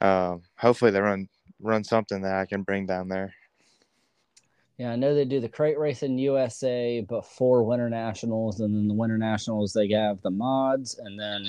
um, 0.00 0.42
hopefully 0.56 0.90
they 0.90 1.00
run 1.00 1.28
run 1.60 1.84
something 1.84 2.22
that 2.22 2.34
I 2.34 2.46
can 2.46 2.62
bring 2.62 2.86
down 2.86 3.08
there. 3.08 3.34
Yeah, 4.78 4.92
I 4.92 4.96
know 4.96 5.14
they 5.14 5.24
do 5.24 5.40
the 5.40 5.48
crate 5.48 5.78
race 5.78 6.02
in 6.02 6.18
USA 6.18 7.00
before 7.00 7.62
Winter 7.62 7.88
Nationals, 7.88 8.60
and 8.60 8.74
then 8.74 8.88
the 8.88 8.94
Winter 8.94 9.16
Nationals 9.18 9.72
they 9.72 9.88
have 9.92 10.20
the 10.22 10.30
mods, 10.30 10.98
and 10.98 11.18
then 11.18 11.46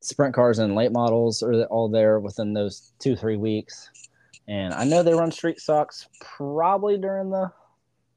sprint 0.00 0.34
cars 0.34 0.60
and 0.60 0.76
late 0.76 0.92
models 0.92 1.42
are 1.42 1.64
all 1.64 1.88
there 1.88 2.20
within 2.20 2.52
those 2.54 2.92
two 2.98 3.16
three 3.16 3.36
weeks. 3.36 3.90
And 4.48 4.72
I 4.72 4.84
know 4.84 5.02
they 5.02 5.12
run 5.12 5.32
street 5.32 5.58
stocks 5.58 6.08
probably 6.20 6.96
during 6.96 7.30
the 7.30 7.50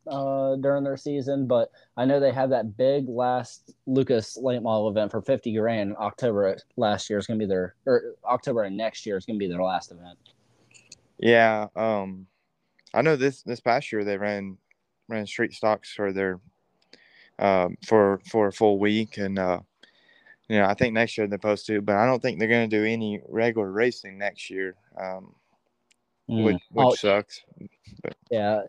uh, 0.10 0.56
during 0.56 0.84
their 0.84 0.98
season, 0.98 1.48
but 1.48 1.72
I 1.96 2.06
know 2.06 2.20
they 2.20 2.32
had 2.32 2.52
that 2.52 2.78
big 2.78 3.08
last 3.08 3.74
Lucas 3.86 4.38
late 4.38 4.62
model 4.62 4.90
event 4.90 5.12
for 5.12 5.22
50 5.22 5.56
grand. 5.56 5.92
in 5.92 5.96
October 5.98 6.58
last 6.78 7.10
year 7.10 7.20
is 7.20 7.28
going 7.28 7.40
to 7.40 7.46
be 7.46 7.50
their, 7.50 7.76
or 7.86 8.16
October 8.26 8.64
and 8.64 8.76
next 8.76 9.06
year 9.06 9.18
is 9.18 9.26
going 9.26 9.38
to 9.38 9.44
be 9.44 9.52
their 9.52 9.62
last 9.62 9.92
event. 9.92 10.18
Yeah. 11.20 11.68
Um, 11.76 12.28
I 12.94 13.02
know 13.02 13.16
this, 13.16 13.44
this 13.44 13.60
past 13.60 13.92
year 13.92 14.04
they 14.04 14.18
ran, 14.18 14.58
ran 15.08 15.28
street 15.28 15.54
stocks 15.54 15.94
for 15.94 16.12
their, 16.12 16.40
um, 17.38 17.78
for, 17.86 18.22
for 18.30 18.48
a 18.48 18.54
full 18.54 18.80
week. 18.80 19.18
And, 19.18 19.38
uh, 19.38 19.60
you 20.48 20.58
know, 20.58 20.66
I 20.66 20.74
think 20.74 20.94
next 20.94 21.18
year 21.18 21.28
they're 21.28 21.38
supposed 21.38 21.68
to, 21.68 21.82
but 21.82 21.96
I 21.96 22.06
don't 22.06 22.22
think 22.22 22.40
they're 22.40 22.48
going 22.48 22.70
to 22.70 22.78
do 22.78 22.84
any 22.84 23.22
regular 23.28 23.72
racing 23.72 24.18
next 24.18 24.50
year, 24.50 24.76
um, 25.00 25.36
mm. 26.30 26.44
which, 26.44 26.62
which 26.72 26.86
oh, 26.88 26.96
sucks. 26.96 27.42
But. 28.02 28.16
Yeah. 28.32 28.62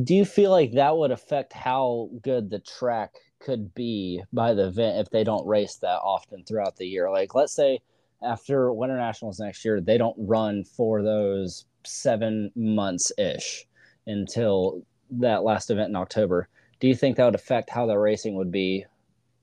Do 0.00 0.14
you 0.14 0.24
feel 0.24 0.50
like 0.50 0.72
that 0.72 0.96
would 0.96 1.10
affect 1.10 1.52
how 1.52 2.08
good 2.22 2.48
the 2.48 2.60
track 2.60 3.14
could 3.40 3.74
be 3.74 4.22
by 4.32 4.54
the 4.54 4.68
event 4.68 4.98
if 4.98 5.10
they 5.10 5.24
don't 5.24 5.46
race 5.46 5.76
that 5.76 6.00
often 6.02 6.44
throughout 6.44 6.76
the 6.76 6.86
year? 6.86 7.10
Like, 7.10 7.34
let's 7.34 7.54
say 7.54 7.80
after 8.22 8.72
Winter 8.72 8.96
Nationals 8.96 9.38
next 9.38 9.64
year, 9.64 9.80
they 9.80 9.98
don't 9.98 10.16
run 10.18 10.64
for 10.64 11.02
those 11.02 11.66
seven 11.84 12.50
months 12.54 13.12
ish 13.18 13.66
until 14.06 14.82
that 15.10 15.42
last 15.42 15.70
event 15.70 15.90
in 15.90 15.96
October. 15.96 16.48
Do 16.80 16.88
you 16.88 16.94
think 16.94 17.16
that 17.16 17.24
would 17.24 17.34
affect 17.34 17.68
how 17.68 17.86
the 17.86 17.98
racing 17.98 18.34
would 18.36 18.50
be 18.50 18.86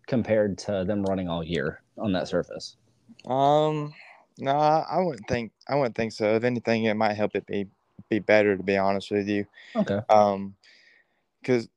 compared 0.08 0.58
to 0.60 0.84
them 0.86 1.04
running 1.04 1.30
all 1.30 1.44
year 1.44 1.84
on 1.98 2.12
that 2.14 2.28
surface? 2.28 2.76
Um, 3.28 3.94
no, 4.40 4.52
I 4.52 5.00
wouldn't 5.00 5.28
think 5.28 5.52
I 5.68 5.76
wouldn't 5.76 5.96
think 5.96 6.12
so. 6.12 6.36
If 6.36 6.44
anything, 6.44 6.86
it 6.86 6.96
might 6.96 7.14
help 7.14 7.36
it 7.36 7.46
be 7.46 7.68
be 8.10 8.20
better. 8.20 8.58
To 8.58 8.64
be 8.64 8.78
honest 8.78 9.12
with 9.12 9.28
you, 9.28 9.46
okay. 9.76 10.00
Um, 10.10 10.56
because 11.42 11.68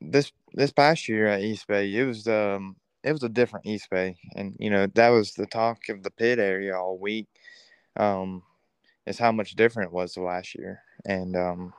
this 0.00 0.32
this 0.52 0.72
past 0.72 1.08
year 1.08 1.26
at 1.26 1.42
East 1.42 1.66
Bay, 1.66 1.94
it 1.94 2.04
was 2.04 2.26
um 2.26 2.76
it 3.02 3.12
was 3.12 3.22
a 3.22 3.28
different 3.28 3.66
East 3.66 3.88
Bay, 3.90 4.16
and 4.34 4.56
you 4.58 4.70
know 4.70 4.86
that 4.94 5.08
was 5.08 5.34
the 5.34 5.46
talk 5.46 5.88
of 5.88 6.02
the 6.02 6.10
pit 6.10 6.38
area 6.38 6.76
all 6.76 6.98
week. 6.98 7.26
Um, 7.96 8.42
is 9.06 9.18
how 9.18 9.32
much 9.32 9.56
different 9.56 9.88
it 9.88 9.94
was 9.94 10.14
the 10.14 10.22
last 10.22 10.54
year, 10.54 10.82
and 11.04 11.36
um, 11.36 11.72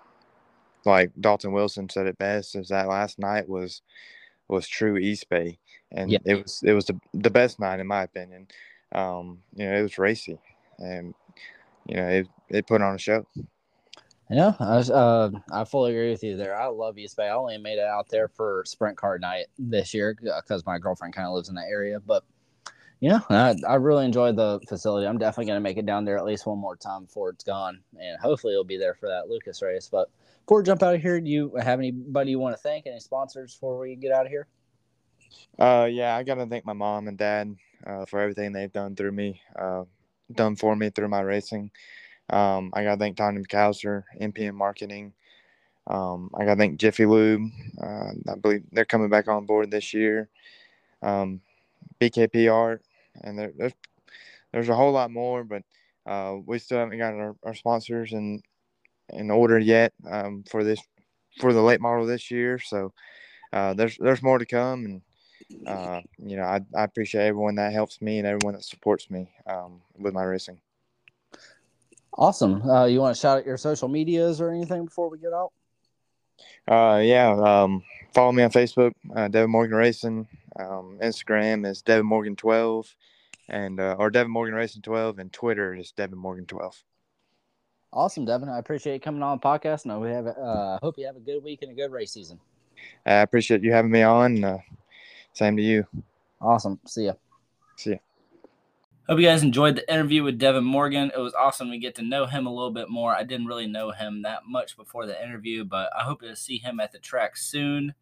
like 0.86 1.12
Dalton 1.20 1.52
Wilson 1.52 1.90
said 1.90 2.08
it 2.08 2.18
best, 2.18 2.56
is 2.56 2.70
that 2.70 2.88
last 2.88 3.20
night 3.20 3.48
was 3.48 3.82
was 4.48 4.68
true 4.68 4.98
East 4.98 5.30
Bay, 5.30 5.60
and 5.92 6.12
yeah. 6.12 6.20
it 6.26 6.42
was 6.42 6.62
it 6.64 6.74
was 6.74 6.86
the, 6.86 7.00
the 7.14 7.30
best 7.30 7.60
night 7.60 7.80
in 7.80 7.88
my 7.88 8.04
opinion. 8.04 8.48
Um, 8.94 9.40
you 9.56 9.66
know, 9.66 9.76
it 9.78 9.82
was 9.84 9.98
racy, 9.98 10.40
and 10.80 11.14
you 11.88 11.96
know 11.96 12.08
it 12.08 12.28
it 12.50 12.68
put 12.68 12.82
on 12.82 12.96
a 12.96 13.00
show. 13.00 13.26
Yeah, 14.32 14.54
I, 14.62 14.78
uh, 14.78 15.30
I 15.52 15.66
fully 15.66 15.92
agree 15.92 16.10
with 16.10 16.24
you 16.24 16.38
there. 16.38 16.58
I 16.58 16.68
love 16.68 16.98
East 16.98 17.18
Bay. 17.18 17.28
I 17.28 17.36
only 17.36 17.58
made 17.58 17.80
it 17.80 17.86
out 17.86 18.08
there 18.08 18.30
for 18.30 18.64
sprint 18.66 18.96
car 18.96 19.20
night 19.20 19.48
this 19.60 19.94
year 19.94 20.16
because 20.22 20.66
my 20.66 20.80
girlfriend 20.80 21.14
kind 21.14 21.28
of 21.28 21.34
lives 21.34 21.50
in 21.50 21.56
that 21.56 21.68
area. 21.70 22.00
But 22.00 22.24
yeah, 23.02 23.20
I, 23.30 23.56
I 23.68 23.76
really 23.76 24.06
enjoyed 24.06 24.38
the 24.38 24.62
facility. 24.70 25.06
I'm 25.06 25.18
definitely 25.18 25.48
going 25.48 25.58
to 25.58 25.62
make 25.62 25.76
it 25.76 25.86
down 25.86 26.06
there 26.06 26.18
at 26.18 26.24
least 26.24 26.46
one 26.46 26.60
more 26.60 26.78
time 26.78 27.04
before 27.06 27.32
it's 27.32 27.44
gone, 27.44 27.82
and 28.00 28.18
hopefully 28.22 28.54
it'll 28.54 28.64
be 28.64 28.78
there 28.78 28.94
for 28.94 29.10
that 29.10 29.28
Lucas 29.28 29.62
race. 29.62 29.90
But 29.92 30.10
before 30.46 30.60
we 30.60 30.64
jump 30.64 30.82
out 30.82 30.96
of 30.96 31.02
here, 31.02 31.20
do 31.20 31.30
you 31.30 31.54
have 31.62 31.80
anybody 31.80 32.32
you 32.32 32.40
want 32.40 32.56
to 32.56 32.62
thank? 32.62 32.88
Any 32.88 33.02
sponsors 33.02 33.56
before 33.56 33.80
we 33.80 33.98
get 33.98 34.14
out 34.14 34.28
of 34.28 34.32
here? 34.32 34.48
Uh, 35.60 35.90
yeah, 35.92 36.16
I 36.16 36.24
got 36.24 36.36
to 36.36 36.46
thank 36.46 36.66
my 36.66 36.74
mom 36.74 37.10
and 37.10 37.18
dad 37.18 37.54
uh, 37.86 38.06
for 38.06 38.22
everything 38.22 38.54
they've 38.54 38.72
done 38.72 38.96
through 38.96 39.12
me, 39.12 39.42
uh, 39.60 39.84
done 40.34 40.56
for 40.56 40.74
me 40.74 40.90
through 40.90 41.10
my 41.10 41.22
racing. 41.22 41.72
Um, 42.32 42.72
I 42.74 42.84
got 42.84 42.96
to 42.96 43.00
thank 43.00 43.18
Tony 43.18 43.42
McAllister, 43.42 44.04
MPM 44.20 44.54
Marketing. 44.56 45.14
Um, 45.88 46.30
I 46.34 46.46
got 46.46 46.56
to 46.56 46.60
thank 46.60 46.80
Jiffy 46.80 47.06
Lube. 47.06 47.50
Uh, 47.82 48.12
I 48.30 48.36
believe 48.42 48.64
they're 48.72 48.86
coming 48.86 49.10
back 49.10 49.28
on 49.28 49.46
board 49.46 49.70
this 49.70 49.94
year. 49.94 50.30
Um, 51.02 51.42
BKP 52.00 52.52
Art, 52.52 52.84
and 53.24 53.38
there, 53.38 53.52
there's 53.58 53.74
there's 54.52 54.70
a 54.70 54.76
whole 54.76 54.92
lot 54.92 55.12
more, 55.12 55.44
but 55.44 55.64
uh, 56.06 56.36
we 56.46 56.60
still 56.60 56.80
haven't 56.80 56.98
got 56.98 57.14
our, 57.14 57.36
our 57.44 57.56
sponsors 57.56 58.14
in 58.14 58.42
in 59.10 59.30
order 59.30 59.60
yet 59.60 59.94
um, 60.10 60.44
for 60.50 60.64
this 60.64 60.80
for 61.40 61.54
the 61.54 61.62
late 61.62 61.82
model 61.82 62.06
this 62.06 62.32
year. 62.32 62.60
So 62.60 62.94
uh, 63.52 63.74
there's 63.74 63.98
there's 63.98 64.24
more 64.24 64.38
to 64.38 64.46
come, 64.46 64.86
and 64.86 65.02
uh, 65.68 66.02
you 66.18 66.38
know 66.38 66.44
I, 66.44 66.62
I 66.76 66.84
appreciate 66.84 67.26
everyone 67.26 67.56
that 67.56 67.74
helps 67.74 68.02
me 68.02 68.20
and 68.20 68.28
everyone 68.28 68.54
that 68.54 68.64
supports 68.64 69.10
me 69.10 69.30
um, 69.48 69.82
with 69.98 70.14
my 70.14 70.24
racing. 70.24 70.62
Awesome. 72.18 72.62
Uh, 72.70 72.86
you 72.86 73.00
want 73.00 73.16
to 73.16 73.20
shout 73.20 73.40
out 73.40 73.46
your 73.46 73.58
social 73.58 73.88
medias 73.88 74.42
or 74.42 74.50
anything 74.50 74.86
before 74.86 75.10
we 75.10 75.18
get 75.18 75.34
out? 75.34 75.52
Uh, 76.68 77.00
yeah. 77.00 77.30
Um, 77.32 77.84
follow 78.14 78.32
me 78.32 78.44
on 78.44 78.52
Facebook, 78.52 78.94
uh, 79.16 79.28
Devon 79.28 79.52
Morgan 79.52 79.78
Racing. 79.78 80.28
Um, 80.60 81.00
Instagram 81.02 81.66
is 81.66 81.82
Devon 81.82 82.06
Morgan 82.06 82.36
12 82.36 82.94
and, 83.48 83.80
uh, 83.80 83.96
or 83.98 84.10
Devon 84.10 84.32
Morgan 84.32 84.56
Racing 84.56 84.82
12 84.82 85.20
and 85.20 85.32
Twitter 85.32 85.74
is 85.74 85.92
Devon 85.92 86.18
Morgan 86.18 86.46
12. 86.46 86.84
Awesome, 87.94 88.26
Devon. 88.26 88.50
I 88.50 88.60
appreciate 88.60 88.94
you 88.94 89.00
coming 89.00 89.24
on 89.24 89.38
the 89.38 89.48
podcast. 89.48 89.84
And 89.84 89.92
I 89.92 90.10
have, 90.10 90.28
uh, 90.28 90.80
hope 90.82 90.98
you 90.98 91.06
have 91.06 91.18
a 91.18 91.22
good 91.22 91.44
week 91.44 91.62
and 91.62 91.72
a 91.72 91.76
good 91.76 91.92
race 91.92 92.12
season. 92.12 92.40
I 93.06 93.16
appreciate 93.16 93.64
you 93.64 93.72
having 93.72 93.92
me 93.92 94.02
on. 94.02 94.44
Uh, 94.44 94.58
same 95.34 95.56
to 95.58 95.64
you. 95.64 95.86
Awesome. 96.42 96.80
See 96.86 97.06
ya. 97.06 97.14
See 97.78 97.92
ya. 97.92 97.98
Hope 99.10 99.20
you 99.20 99.26
guys 99.26 99.42
enjoyed 99.42 99.76
the 99.76 99.92
interview 99.92 100.24
with 100.24 100.38
Devon 100.38 100.64
Morgan. 100.64 101.12
It 101.14 101.20
was 101.20 101.34
awesome 101.34 101.72
to 101.72 101.78
get 101.80 101.96
to 101.96 102.04
know 102.04 102.28
him 102.28 102.46
a 102.46 102.54
little 102.54 102.72
bit 102.72 102.88
more. 102.88 103.14
I 103.14 103.24
didn't 103.24 103.48
really 103.48 103.66
know 103.66 103.90
him 103.90 104.22
that 104.22 104.44
much 104.48 104.78
before 104.78 105.08
the 105.08 105.22
interview, 105.22 105.64
but 105.64 105.90
I 105.98 106.04
hope 106.04 106.22
to 106.22 106.36
see 106.36 106.60
him 106.60 106.80
at 106.80 106.92
the 106.92 107.00
track 107.00 107.36
soon. 107.36 107.96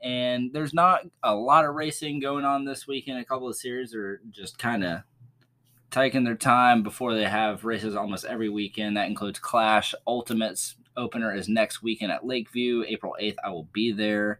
And 0.00 0.52
there's 0.52 0.72
not 0.72 1.00
a 1.24 1.34
lot 1.34 1.64
of 1.64 1.74
racing 1.74 2.20
going 2.20 2.44
on 2.44 2.64
this 2.64 2.86
weekend. 2.86 3.18
A 3.18 3.24
couple 3.24 3.48
of 3.48 3.56
series 3.56 3.96
are 3.96 4.20
just 4.30 4.56
kind 4.56 4.84
of 4.84 5.00
taking 5.90 6.22
their 6.22 6.36
time 6.36 6.84
before 6.84 7.14
they 7.14 7.24
have 7.24 7.64
races 7.64 7.96
almost 7.96 8.24
every 8.24 8.48
weekend. 8.48 8.96
That 8.96 9.08
includes 9.08 9.40
Clash. 9.40 9.92
Ultimates 10.06 10.76
opener 10.96 11.34
is 11.34 11.48
next 11.48 11.82
weekend 11.82 12.12
at 12.12 12.26
Lakeview. 12.26 12.84
April 12.86 13.16
8th, 13.20 13.36
I 13.44 13.50
will 13.50 13.68
be 13.72 13.90
there. 13.90 14.38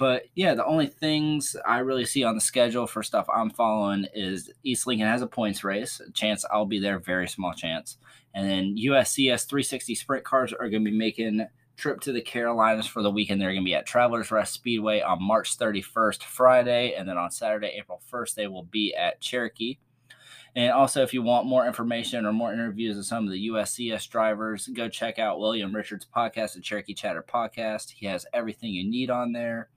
But 0.00 0.22
yeah, 0.34 0.54
the 0.54 0.64
only 0.64 0.86
things 0.86 1.54
I 1.66 1.80
really 1.80 2.06
see 2.06 2.24
on 2.24 2.34
the 2.34 2.40
schedule 2.40 2.86
for 2.86 3.02
stuff 3.02 3.26
I'm 3.30 3.50
following 3.50 4.06
is 4.14 4.50
East 4.64 4.86
Lincoln 4.86 5.06
has 5.06 5.20
a 5.20 5.26
points 5.26 5.62
race. 5.62 6.00
A 6.00 6.10
chance 6.12 6.42
I'll 6.50 6.64
be 6.64 6.80
there, 6.80 6.98
very 6.98 7.28
small 7.28 7.52
chance. 7.52 7.98
And 8.32 8.48
then 8.48 8.76
USCS 8.78 9.46
360 9.46 9.94
sprint 9.94 10.24
cars 10.24 10.54
are 10.54 10.70
going 10.70 10.86
to 10.86 10.90
be 10.90 10.96
making 10.96 11.46
trip 11.76 12.00
to 12.00 12.12
the 12.12 12.22
Carolinas 12.22 12.86
for 12.86 13.02
the 13.02 13.10
weekend. 13.10 13.42
They're 13.42 13.52
going 13.52 13.60
to 13.60 13.68
be 13.68 13.74
at 13.74 13.84
Travelers 13.84 14.30
Rest 14.30 14.54
Speedway 14.54 15.02
on 15.02 15.22
March 15.22 15.58
31st, 15.58 16.22
Friday, 16.22 16.94
and 16.94 17.06
then 17.06 17.18
on 17.18 17.30
Saturday, 17.30 17.74
April 17.78 18.00
1st, 18.10 18.36
they 18.36 18.46
will 18.46 18.62
be 18.62 18.94
at 18.94 19.20
Cherokee. 19.20 19.76
And 20.56 20.72
also, 20.72 21.02
if 21.02 21.12
you 21.12 21.20
want 21.20 21.46
more 21.46 21.66
information 21.66 22.24
or 22.24 22.32
more 22.32 22.54
interviews 22.54 22.96
of 22.96 23.04
some 23.04 23.26
of 23.26 23.32
the 23.32 23.48
USCS 23.50 24.08
drivers, 24.08 24.66
go 24.68 24.88
check 24.88 25.18
out 25.18 25.38
William 25.38 25.76
Richards' 25.76 26.06
podcast, 26.06 26.54
the 26.54 26.62
Cherokee 26.62 26.94
Chatter 26.94 27.22
podcast. 27.22 27.90
He 27.90 28.06
has 28.06 28.24
everything 28.32 28.70
you 28.70 28.88
need 28.88 29.10
on 29.10 29.32
there. 29.32 29.68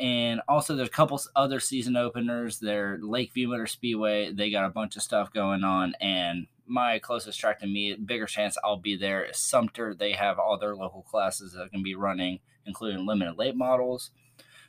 And 0.00 0.40
also, 0.48 0.74
there's 0.74 0.88
a 0.88 0.92
couple 0.92 1.20
other 1.36 1.60
season 1.60 1.96
openers. 1.96 2.58
They're 2.58 2.98
Lakeview 3.00 3.48
Motor 3.48 3.66
Speedway. 3.66 4.32
They 4.32 4.50
got 4.50 4.64
a 4.64 4.70
bunch 4.70 4.96
of 4.96 5.02
stuff 5.02 5.32
going 5.32 5.64
on. 5.64 5.94
And 6.00 6.46
my 6.66 6.98
closest 6.98 7.38
track 7.38 7.60
to 7.60 7.66
me, 7.66 7.94
bigger 7.94 8.26
chance 8.26 8.56
I'll 8.64 8.76
be 8.76 8.96
there 8.96 9.24
is 9.24 9.36
Sumter. 9.36 9.94
They 9.94 10.12
have 10.12 10.38
all 10.38 10.58
their 10.58 10.74
local 10.74 11.02
classes 11.02 11.52
that 11.52 11.70
can 11.70 11.82
be 11.82 11.94
running, 11.94 12.40
including 12.66 13.06
limited 13.06 13.36
late 13.36 13.56
models. 13.56 14.10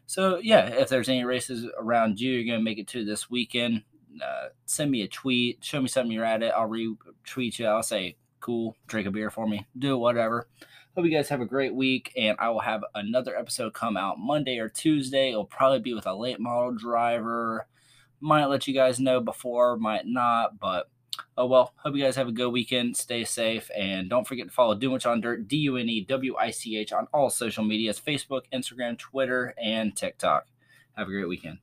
So, 0.06 0.38
yeah, 0.38 0.66
if 0.66 0.90
there's 0.90 1.10
any 1.10 1.24
races 1.24 1.66
around 1.80 2.20
you, 2.20 2.32
you're 2.32 2.46
going 2.46 2.60
to 2.60 2.64
make 2.64 2.80
it 2.80 2.88
to 2.90 3.06
this 3.06 3.30
weekend, 3.30 3.84
uh, 4.22 4.50
send 4.66 4.92
me 4.92 5.02
a 5.04 5.08
tweet. 5.08 5.64
Show 5.64 5.82
me 5.82 5.88
something 5.88 6.12
you're 6.12 6.26
at 6.26 6.44
it. 6.44 6.54
I'll 6.56 6.70
retweet 6.70 7.58
you. 7.58 7.68
I'll 7.68 7.84
say, 7.84 8.18
cool, 8.42 8.76
drink 8.88 9.08
a 9.08 9.12
beer 9.12 9.30
for 9.30 9.48
me, 9.48 9.66
do 9.80 9.98
whatever. 9.98 10.48
Hope 10.96 11.06
you 11.06 11.12
guys 11.12 11.30
have 11.30 11.42
a 11.42 11.46
great 11.46 11.74
week, 11.74 12.14
and 12.16 12.38
I 12.40 12.52
will 12.52 12.60
have 12.60 12.84
another 12.94 13.36
episode 13.36 13.74
come 13.74 13.98
out 13.98 14.20
Monday 14.20 14.60
or 14.60 14.70
Tuesday. 14.70 15.30
It'll 15.30 15.44
probably 15.44 15.80
be 15.80 15.96
with 15.96 16.06
a 16.06 16.14
late 16.14 16.40
model 16.40 16.72
driver. 16.72 17.66
Might 18.20 18.46
let 18.46 18.68
you 18.68 18.76
guys 18.76 19.00
know 19.00 19.20
before, 19.20 19.76
might 19.76 20.06
not, 20.06 20.60
but 20.60 20.92
oh 21.36 21.48
well. 21.48 21.74
Hope 21.78 21.96
you 21.96 22.04
guys 22.04 22.16
have 22.16 22.28
a 22.28 22.32
good 22.32 22.50
weekend. 22.50 22.96
Stay 22.96 23.24
safe, 23.24 23.72
and 23.76 24.08
don't 24.08 24.28
forget 24.28 24.46
to 24.46 24.54
follow 24.54 24.78
Dunewich 24.78 25.10
on 25.10 25.20
Dirt, 25.20 25.48
D 25.48 25.58
U 25.58 25.78
N 25.78 25.90
E 25.90 26.06
W 26.06 26.36
I 26.38 26.52
C 26.52 26.78
H, 26.78 26.94
on 26.94 27.08
all 27.12 27.32
social 27.32 27.64
medias 27.64 28.00
Facebook, 28.00 28.42
Instagram, 28.54 28.96
Twitter, 28.96 29.56
and 29.60 29.98
TikTok. 29.98 30.46
Have 30.96 31.08
a 31.08 31.12
great 31.12 31.28
weekend. 31.28 31.58